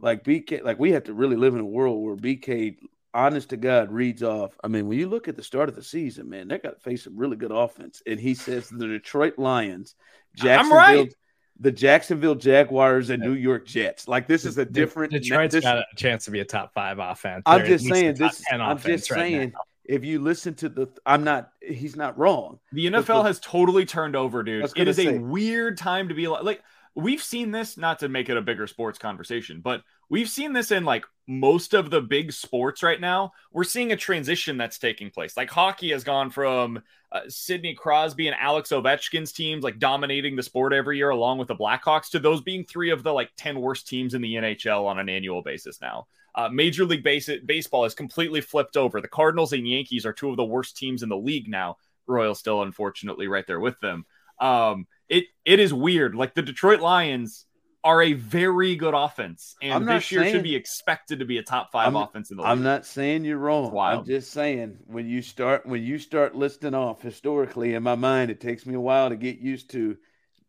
[0.00, 0.62] like BK.
[0.62, 2.76] Like we have to really live in a world where BK
[3.14, 4.56] honest to God, reads off.
[4.62, 6.80] I mean, when you look at the start of the season, man, they got to
[6.80, 8.02] face some really good offense.
[8.06, 9.94] And he says the Detroit Lions,
[10.34, 11.14] Jacksonville, right.
[11.60, 14.08] the Jacksonville Jaguars, and New York Jets.
[14.08, 15.12] Like this is a different.
[15.12, 17.42] Detroit's this, got a chance to be a top five offense.
[17.46, 18.42] I'm just saying this.
[18.50, 19.52] I'm just saying.
[19.84, 21.50] if you listen to the, I'm not.
[21.60, 22.58] He's not wrong.
[22.72, 24.70] The NFL the, has totally turned over, dude.
[24.76, 26.44] It is say, a weird time to be like.
[26.44, 26.62] like
[26.94, 29.82] we've seen this not to make it a bigger sports conversation, but
[30.12, 33.32] we've seen this in like most of the big sports right now.
[33.50, 35.38] We're seeing a transition that's taking place.
[35.38, 40.42] Like hockey has gone from uh, Sidney Crosby and Alex Ovechkin's teams like dominating the
[40.42, 43.58] sport every year, along with the Blackhawks, to those being three of the like 10
[43.58, 46.06] worst teams in the NHL on an annual basis now.
[46.34, 49.00] Uh, Major League Base- Baseball has completely flipped over.
[49.00, 52.38] The Cardinals and Yankees are two of the worst teams in the league now Royals
[52.38, 54.04] still unfortunately right there with them.
[54.38, 56.14] Um, it it is weird.
[56.14, 57.46] Like the Detroit Lions
[57.84, 61.42] are a very good offense, and this year saying, should be expected to be a
[61.42, 62.50] top 5 I'm, offense in the league.
[62.50, 63.76] I'm not saying you're wrong.
[63.76, 68.30] I'm just saying when you start when you start listing off historically in my mind,
[68.30, 69.96] it takes me a while to get used to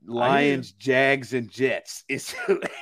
[0.06, 2.04] Lions, Jags, and Jets.
[2.10, 2.36] It's,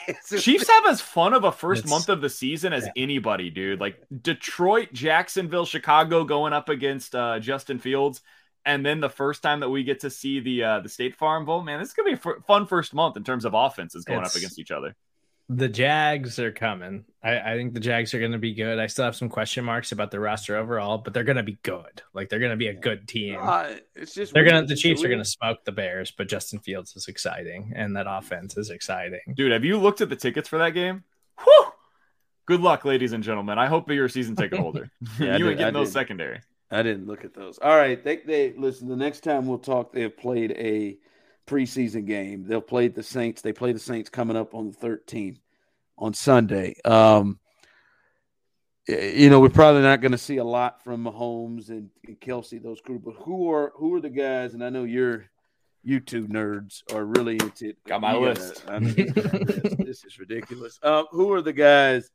[0.08, 3.04] it's Chiefs have as fun of a first month of the season as yeah.
[3.04, 3.80] anybody, dude.
[3.80, 8.22] Like Detroit, Jacksonville, Chicago going up against uh, Justin Fields,
[8.66, 11.46] and then the first time that we get to see the uh, the State Farm
[11.46, 14.06] Bowl, man, this is gonna be a f- fun first month in terms of offenses
[14.06, 14.96] going it's, up against each other
[15.54, 17.04] the Jags are coming.
[17.22, 18.80] I, I think the Jags are going to be good.
[18.80, 21.60] I still have some question marks about the roster overall, but they're going to be
[21.64, 22.02] good.
[22.14, 23.38] Like they're going to be a good team.
[23.42, 26.30] Uh, it's just they're going to the Chiefs are going to smoke the Bears, but
[26.30, 29.20] Justin Fields is exciting, and that offense is exciting.
[29.36, 31.04] Dude, have you looked at the tickets for that game?
[31.44, 31.66] Whew!
[32.46, 33.60] Good luck, ladies and gentlemen.
[33.60, 34.90] I hope you're a season ticket holder.
[35.20, 36.40] yeah, you ain't getting those secondary.
[36.72, 37.58] I didn't look at those.
[37.60, 38.88] All right, they they listen.
[38.88, 40.98] The next time we'll talk, they have played a
[41.46, 42.46] preseason game.
[42.48, 43.42] They'll play the Saints.
[43.42, 45.40] They play the Saints coming up on the 13th
[45.98, 46.76] on Sunday.
[46.86, 47.40] Um,
[48.88, 52.62] you know, we're probably not going to see a lot from Mahomes and, and Kelce,
[52.62, 53.04] those group.
[53.06, 54.54] But who are who are the guys?
[54.54, 55.26] And I know you're
[55.84, 57.74] you two nerds are really into.
[57.88, 58.64] Got my list.
[58.68, 60.80] I mean, this, this, is ridiculous.
[60.84, 62.10] Uh, who are the guys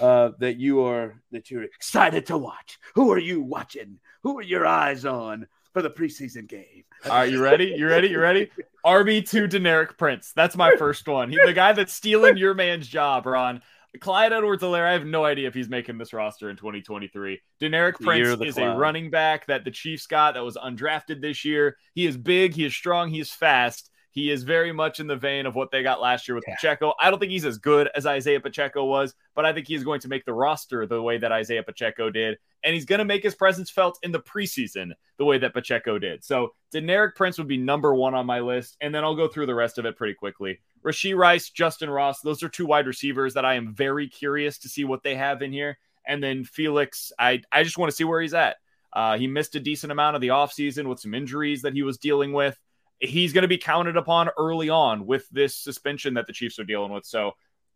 [0.00, 2.78] uh, that you are that you're excited to watch?
[2.94, 3.98] Who are you watching?
[4.22, 5.46] Who are your eyes on?
[5.72, 6.84] for the preseason game.
[7.06, 7.74] All right, you ready?
[7.76, 8.08] You ready?
[8.08, 8.50] You ready?
[8.84, 10.32] RB2 Deneric Prince.
[10.34, 11.30] That's my first one.
[11.30, 13.62] He's the guy that's stealing your man's job, Ron.
[14.00, 17.40] Clyde Edwards-Helaire, I have no idea if he's making this roster in 2023.
[17.60, 21.76] Deneric Prince is a running back that the Chiefs got that was undrafted this year.
[21.94, 23.90] He is big, he is strong, he is fast.
[24.12, 26.54] He is very much in the vein of what they got last year with yeah.
[26.54, 26.92] Pacheco.
[27.00, 30.00] I don't think he's as good as Isaiah Pacheco was, but I think he's going
[30.00, 32.36] to make the roster the way that Isaiah Pacheco did.
[32.62, 35.98] And he's going to make his presence felt in the preseason the way that Pacheco
[35.98, 36.22] did.
[36.22, 38.76] So Deneric Prince would be number one on my list.
[38.82, 40.60] And then I'll go through the rest of it pretty quickly.
[40.84, 44.68] Rashee Rice, Justin Ross, those are two wide receivers that I am very curious to
[44.68, 45.78] see what they have in here.
[46.06, 48.56] And then Felix, I, I just want to see where he's at.
[48.92, 51.96] Uh, he missed a decent amount of the offseason with some injuries that he was
[51.96, 52.58] dealing with
[53.02, 56.64] he's going to be counted upon early on with this suspension that the Chiefs are
[56.64, 57.04] dealing with.
[57.04, 57.32] So,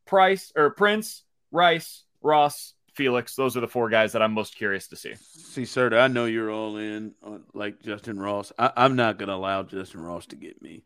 [0.07, 4.89] Price or Prince, Rice, Ross, Felix, those are the four guys that I'm most curious
[4.89, 5.15] to see.
[5.17, 8.53] See, sir, I know you're all in on like Justin Ross.
[8.59, 10.83] I, am not going to allow Justin Ross to get me.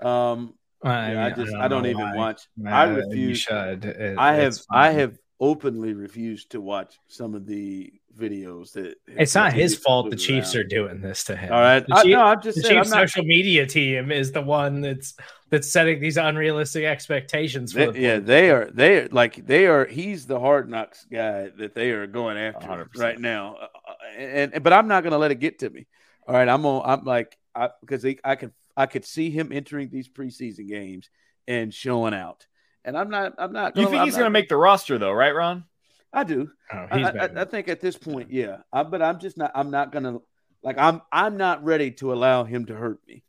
[0.00, 2.16] Um, I, yeah, I just I don't, I don't even why.
[2.16, 2.48] watch.
[2.66, 3.38] I refuse.
[3.38, 3.84] should.
[3.84, 9.34] It, I have I have openly refused to watch some of the videos that it's
[9.34, 10.64] not his fault the Chiefs around.
[10.64, 11.52] are doing this to him.
[11.52, 14.12] All right, the, Chief, I, no, I'm just the saying, Chiefs not, social media team
[14.12, 15.14] is the one that's
[15.50, 17.72] that's setting these unrealistic expectations.
[17.72, 18.70] They, the yeah, they are.
[18.72, 19.84] They are like they are.
[19.84, 22.86] He's the hard knocks guy that they are going after 100%.
[22.96, 23.56] right now.
[23.60, 25.88] Uh, uh, and, and but I'm not going to let it get to me.
[26.28, 26.82] All right, I'm on.
[26.88, 31.10] I'm like I because I can I could see him entering these preseason games
[31.48, 32.46] and showing out.
[32.84, 33.34] And I'm not.
[33.38, 33.76] I'm not.
[33.76, 35.64] You think I'm he's going to make the roster though, right, Ron?
[36.12, 36.50] I do.
[36.72, 38.58] Oh, I, I, I, think at this point, yeah.
[38.72, 39.52] I, but I'm just not.
[39.54, 40.18] I'm not gonna
[40.62, 40.76] like.
[40.78, 41.00] I'm.
[41.10, 43.22] I'm not ready to allow him to hurt me.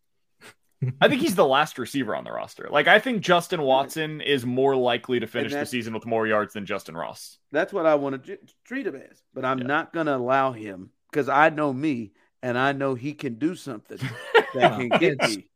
[1.02, 2.68] I think he's the last receiver on the roster.
[2.70, 6.54] Like I think Justin Watson is more likely to finish the season with more yards
[6.54, 7.38] than Justin Ross.
[7.52, 9.22] That's what I want to treat him as.
[9.34, 9.68] But I'm yeah.
[9.68, 13.56] not going to allow him because I know me and I know he can do
[13.56, 13.98] something
[14.54, 15.48] that can get me.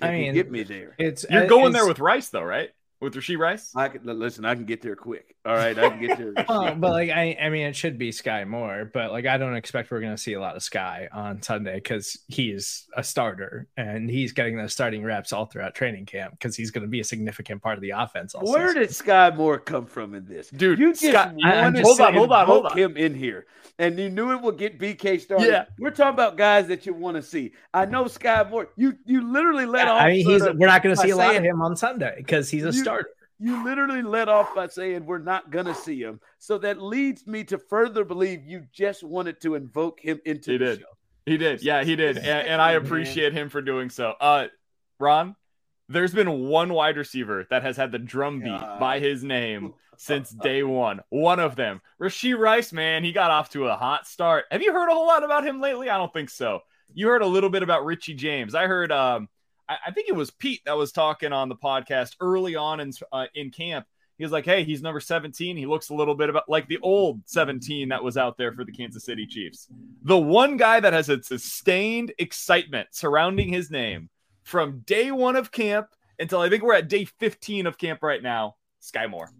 [0.00, 0.94] I mean, get me there.
[0.98, 2.70] It's you're going it's, there with Rice though, right?
[3.02, 3.72] With Rashee Rice?
[3.74, 4.44] I can listen.
[4.44, 5.34] I can get there quick.
[5.44, 6.32] All right, I can get there.
[6.48, 9.56] well, but like I, I mean, it should be Sky Moore, but like I don't
[9.56, 13.66] expect we're going to see a lot of Sky on Sunday because he's a starter
[13.76, 17.00] and he's getting those starting reps all throughout training camp because he's going to be
[17.00, 18.34] a significant part of the offense.
[18.40, 20.78] Where did Sky Moore come from in this, dude?
[20.78, 22.78] You just Scott, wanted hold on, hold on, hold on.
[22.78, 23.46] him in here,
[23.80, 25.48] and you knew it would get BK started.
[25.48, 27.52] Yeah, we're talking about guys that you want to see.
[27.74, 28.68] I know Sky Moore.
[28.76, 30.02] You you literally let yeah, off.
[30.02, 32.48] I mean, he's we're not going to see a lot of him on Sunday because
[32.48, 33.10] he's a you, starter
[33.42, 36.20] you literally let off by saying we're not going to see him.
[36.38, 40.58] So that leads me to further believe you just wanted to invoke him into he
[40.58, 40.78] the did.
[40.78, 40.86] show.
[41.26, 41.62] He did.
[41.62, 42.18] Yeah, he did.
[42.18, 44.14] And, and I appreciate him for doing so.
[44.20, 44.46] Uh,
[45.00, 45.34] Ron,
[45.88, 48.78] there's been one wide receiver that has had the drum beat God.
[48.78, 51.00] by his name since day one.
[51.10, 54.44] One of them, Rashee Rice, man, he got off to a hot start.
[54.52, 55.90] Have you heard a whole lot about him lately?
[55.90, 56.60] I don't think so.
[56.94, 58.54] You heard a little bit about Richie James.
[58.54, 59.28] I heard um,
[59.68, 63.26] I, think it was Pete that was talking on the podcast early on in uh,
[63.34, 63.86] in camp.
[64.18, 65.56] He was like, "Hey, he's number 17.
[65.56, 68.64] He looks a little bit about like the old 17 that was out there for
[68.64, 69.68] the Kansas City Chiefs."
[70.02, 74.10] The one guy that has a sustained excitement surrounding his name
[74.42, 75.88] from day one of camp
[76.18, 78.56] until I think we're at day 15 of camp right now.
[78.80, 79.30] Sky Moore.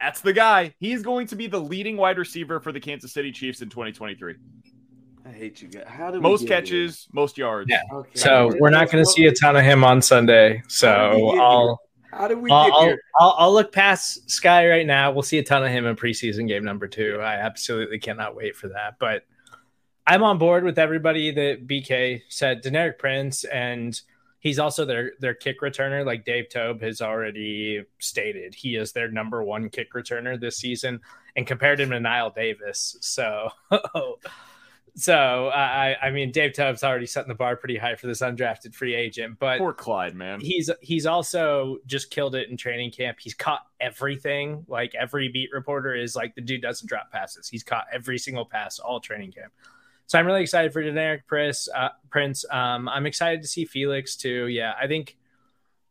[0.00, 0.74] That's the guy.
[0.78, 4.34] He's going to be the leading wide receiver for the Kansas City Chiefs in 2023.
[5.26, 5.84] I hate you guys.
[5.86, 7.10] How do most catches, here?
[7.12, 7.68] most yards?
[7.68, 7.82] Yeah.
[7.92, 8.10] Okay.
[8.14, 10.62] So we're not going to see a ton of him on Sunday.
[10.68, 10.88] So
[11.38, 11.80] I'll.
[12.12, 13.00] How did we I'll, get here?
[13.18, 15.10] I'll, I'll, I'll, look past Sky right now.
[15.10, 17.18] We'll see a ton of him in preseason game number two.
[17.20, 18.98] I absolutely cannot wait for that.
[18.98, 19.24] But
[20.06, 22.62] I'm on board with everybody that BK said.
[22.62, 24.00] Deneric Prince, and
[24.38, 26.06] he's also their their kick returner.
[26.06, 31.00] Like Dave Toub has already stated, he is their number one kick returner this season,
[31.34, 32.96] and compared him to Knile Davis.
[33.00, 33.50] So
[33.94, 34.18] oh,
[34.98, 38.74] So I, I mean, Dave Toub's already setting the bar pretty high for this undrafted
[38.74, 40.40] free agent, but poor Clyde, man.
[40.40, 43.18] He's he's also just killed it in training camp.
[43.20, 44.64] He's caught everything.
[44.68, 47.46] Like every beat reporter is like the dude doesn't drop passes.
[47.46, 49.52] He's caught every single pass all training camp.
[50.06, 51.68] So I'm really excited for Deneric Prince.
[51.74, 52.46] Uh, Prince.
[52.50, 54.46] Um, I'm excited to see Felix too.
[54.46, 55.18] Yeah, I think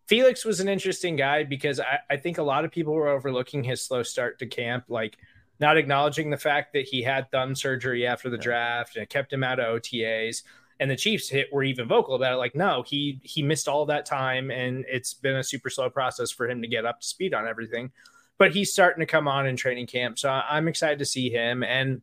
[0.07, 3.63] Felix was an interesting guy because I, I think a lot of people were overlooking
[3.63, 4.85] his slow start to camp.
[4.87, 5.17] Like
[5.59, 9.31] not acknowledging the fact that he had thumb surgery after the draft and it kept
[9.31, 10.43] him out of OTAs.
[10.79, 13.85] And the Chiefs hit were even vocal about it, like, no, he he missed all
[13.85, 17.07] that time, and it's been a super slow process for him to get up to
[17.07, 17.91] speed on everything.
[18.37, 21.63] But he's starting to come on in training camp, so I'm excited to see him.
[21.63, 22.01] And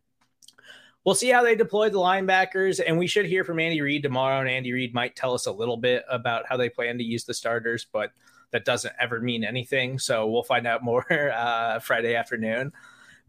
[1.04, 2.80] we'll see how they deploy the linebackers.
[2.84, 5.52] And we should hear from Andy Reid tomorrow, and Andy Reid might tell us a
[5.52, 8.12] little bit about how they plan to use the starters, but
[8.52, 9.98] that doesn't ever mean anything.
[9.98, 12.72] So we'll find out more uh, Friday afternoon.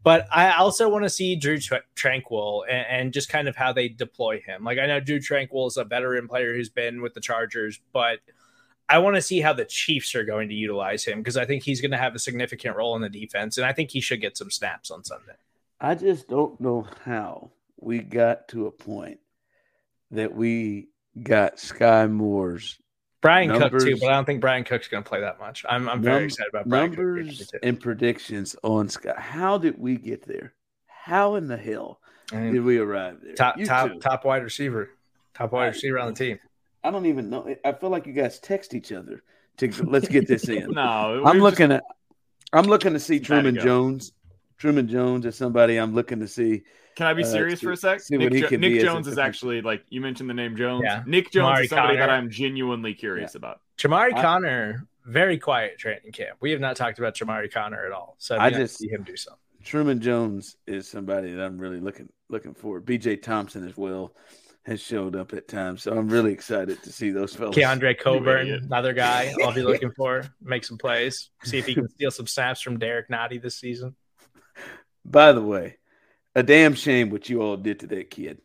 [0.03, 1.57] But I also want to see Drue
[1.95, 4.63] Tranquill and, and, just kind of how they deploy him.
[4.63, 8.19] Like I know Drue Tranquill is a veteran player who's been with the Chargers, but
[8.89, 11.63] I want to see how the Chiefs are going to utilize him because I think
[11.63, 14.19] he's going to have a significant role in the defense, and I think he should
[14.19, 15.33] get some snaps on Sunday.
[15.79, 19.19] I just don't know how we got to a point
[20.11, 20.89] that we
[21.21, 22.77] got Sky Moore's
[23.23, 25.65] Bryan numbers, Cook too, but I don't think Bryan Cook's going to play that much.
[25.67, 29.17] I'm, I'm very excited about Bryan numbers and predictions on Scott.
[29.17, 30.53] How did we get there?
[30.85, 33.33] How in the hell did we arrive there?
[33.33, 34.89] Top you top top wide receiver,
[35.33, 36.37] top wide receiver on the team.
[36.83, 37.55] I don't even know.
[37.63, 39.23] I feel like you guys text each other
[39.57, 40.71] to let's get this in.
[40.71, 41.83] no, I'm looking just, at.
[42.51, 44.11] I'm looking to see Truman Jones.
[44.63, 46.63] Truman Jones is somebody I'm looking to see
[46.95, 47.99] can I be uh, serious uh, for a sec?
[48.09, 50.83] Nick, jo- Nick Jones is actually like you mentioned the name Jones.
[50.85, 51.03] Yeah.
[51.05, 52.07] Nick Jones Chamarri is somebody Conner.
[52.07, 53.39] that I'm genuinely curious yeah.
[53.39, 53.59] about.
[53.77, 56.37] Chamarri I, Conner, very quiet training camp.
[56.39, 58.15] We have not talked about Chamarri Conner at all.
[58.19, 59.37] So I just see him do something.
[59.65, 62.79] Truman Jones is somebody that I'm really looking looking for.
[62.79, 64.13] BJ Thompson as well
[64.65, 65.83] has showed up at times.
[65.83, 67.53] So I'm really excited to see those fellas.
[67.53, 70.23] Keandre Coburn, another guy I'll be looking for.
[70.41, 71.31] Make some plays.
[71.43, 73.93] See if he can steal some snaps from Derrick Nnadi this season.
[75.05, 75.77] By the way,
[76.35, 78.39] a damn shame what you all did to that kid.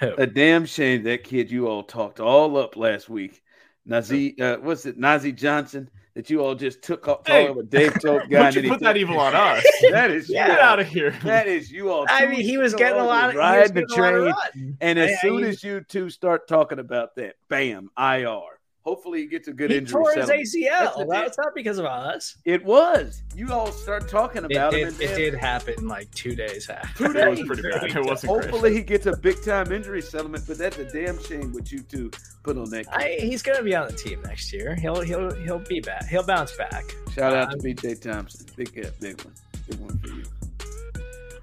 [0.00, 0.14] Who?
[0.14, 3.42] A damn shame that kid you all talked all up last week.
[3.88, 5.88] Nazeeh, uh, what's it, Nazeeh Johnson?
[6.14, 8.50] That you all just took off hey, a Dave Toub guy.
[8.50, 9.64] you put that evil on us.
[9.90, 10.46] that is yeah.
[10.48, 11.12] get out of here.
[11.22, 12.04] That is you all.
[12.08, 15.64] I mean, he was getting a lot of ride the train, and as soon as
[15.64, 18.42] you two start talking about that, bam, IR.
[18.84, 20.02] Hopefully, he gets a good he injury.
[20.02, 20.96] Tore his ACL.
[20.96, 22.36] That's, That's not because of us.
[22.44, 23.22] It was.
[23.34, 24.98] You all start talking about it.
[24.98, 27.06] Did, it, did happen like two days after.
[27.06, 27.22] Two days.
[27.22, 27.84] It was pretty bad.
[27.84, 28.74] It wasn't Hopefully, great.
[28.74, 30.44] he gets a big time injury settlement.
[30.46, 32.10] But that's a damn shame what you two
[32.42, 32.86] put on that.
[32.92, 34.74] I, he's going to be on the team next year.
[34.74, 36.08] He'll he'll he'll be back.
[36.08, 36.84] He'll bounce back.
[37.14, 38.46] Shout out um, to BJ Thompson.
[38.56, 39.34] Big big one.
[39.68, 40.24] Big one for you.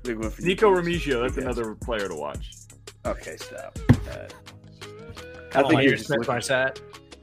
[0.04, 0.82] Big one for Nikko you.
[0.82, 1.22] Remigio.
[1.22, 2.52] That's another player to watch.
[3.06, 3.80] Okay, stop.
[4.12, 4.28] Uh,
[5.56, 6.80] I think you're Smith Marsette.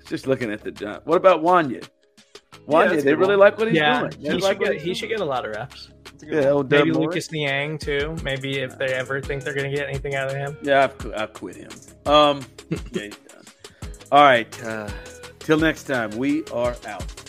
[0.06, 1.06] Just looking at the jump.
[1.06, 1.88] What about Wanya?
[2.68, 3.38] Wanya, yeah, they really one.
[3.40, 4.12] like what he's yeah, doing.
[4.18, 5.90] He, should get, he should get a lot of reps.
[6.22, 8.16] Yeah, maybe Lucas Niang too.
[8.22, 10.56] Maybe if they ever think they're going to get anything out of him.
[10.62, 11.70] Yeah, I've, I've quit him.
[12.06, 12.44] Um,
[12.92, 13.10] yeah,
[14.10, 14.64] All right.
[14.64, 14.88] Uh,
[15.38, 17.25] till next time, we are out.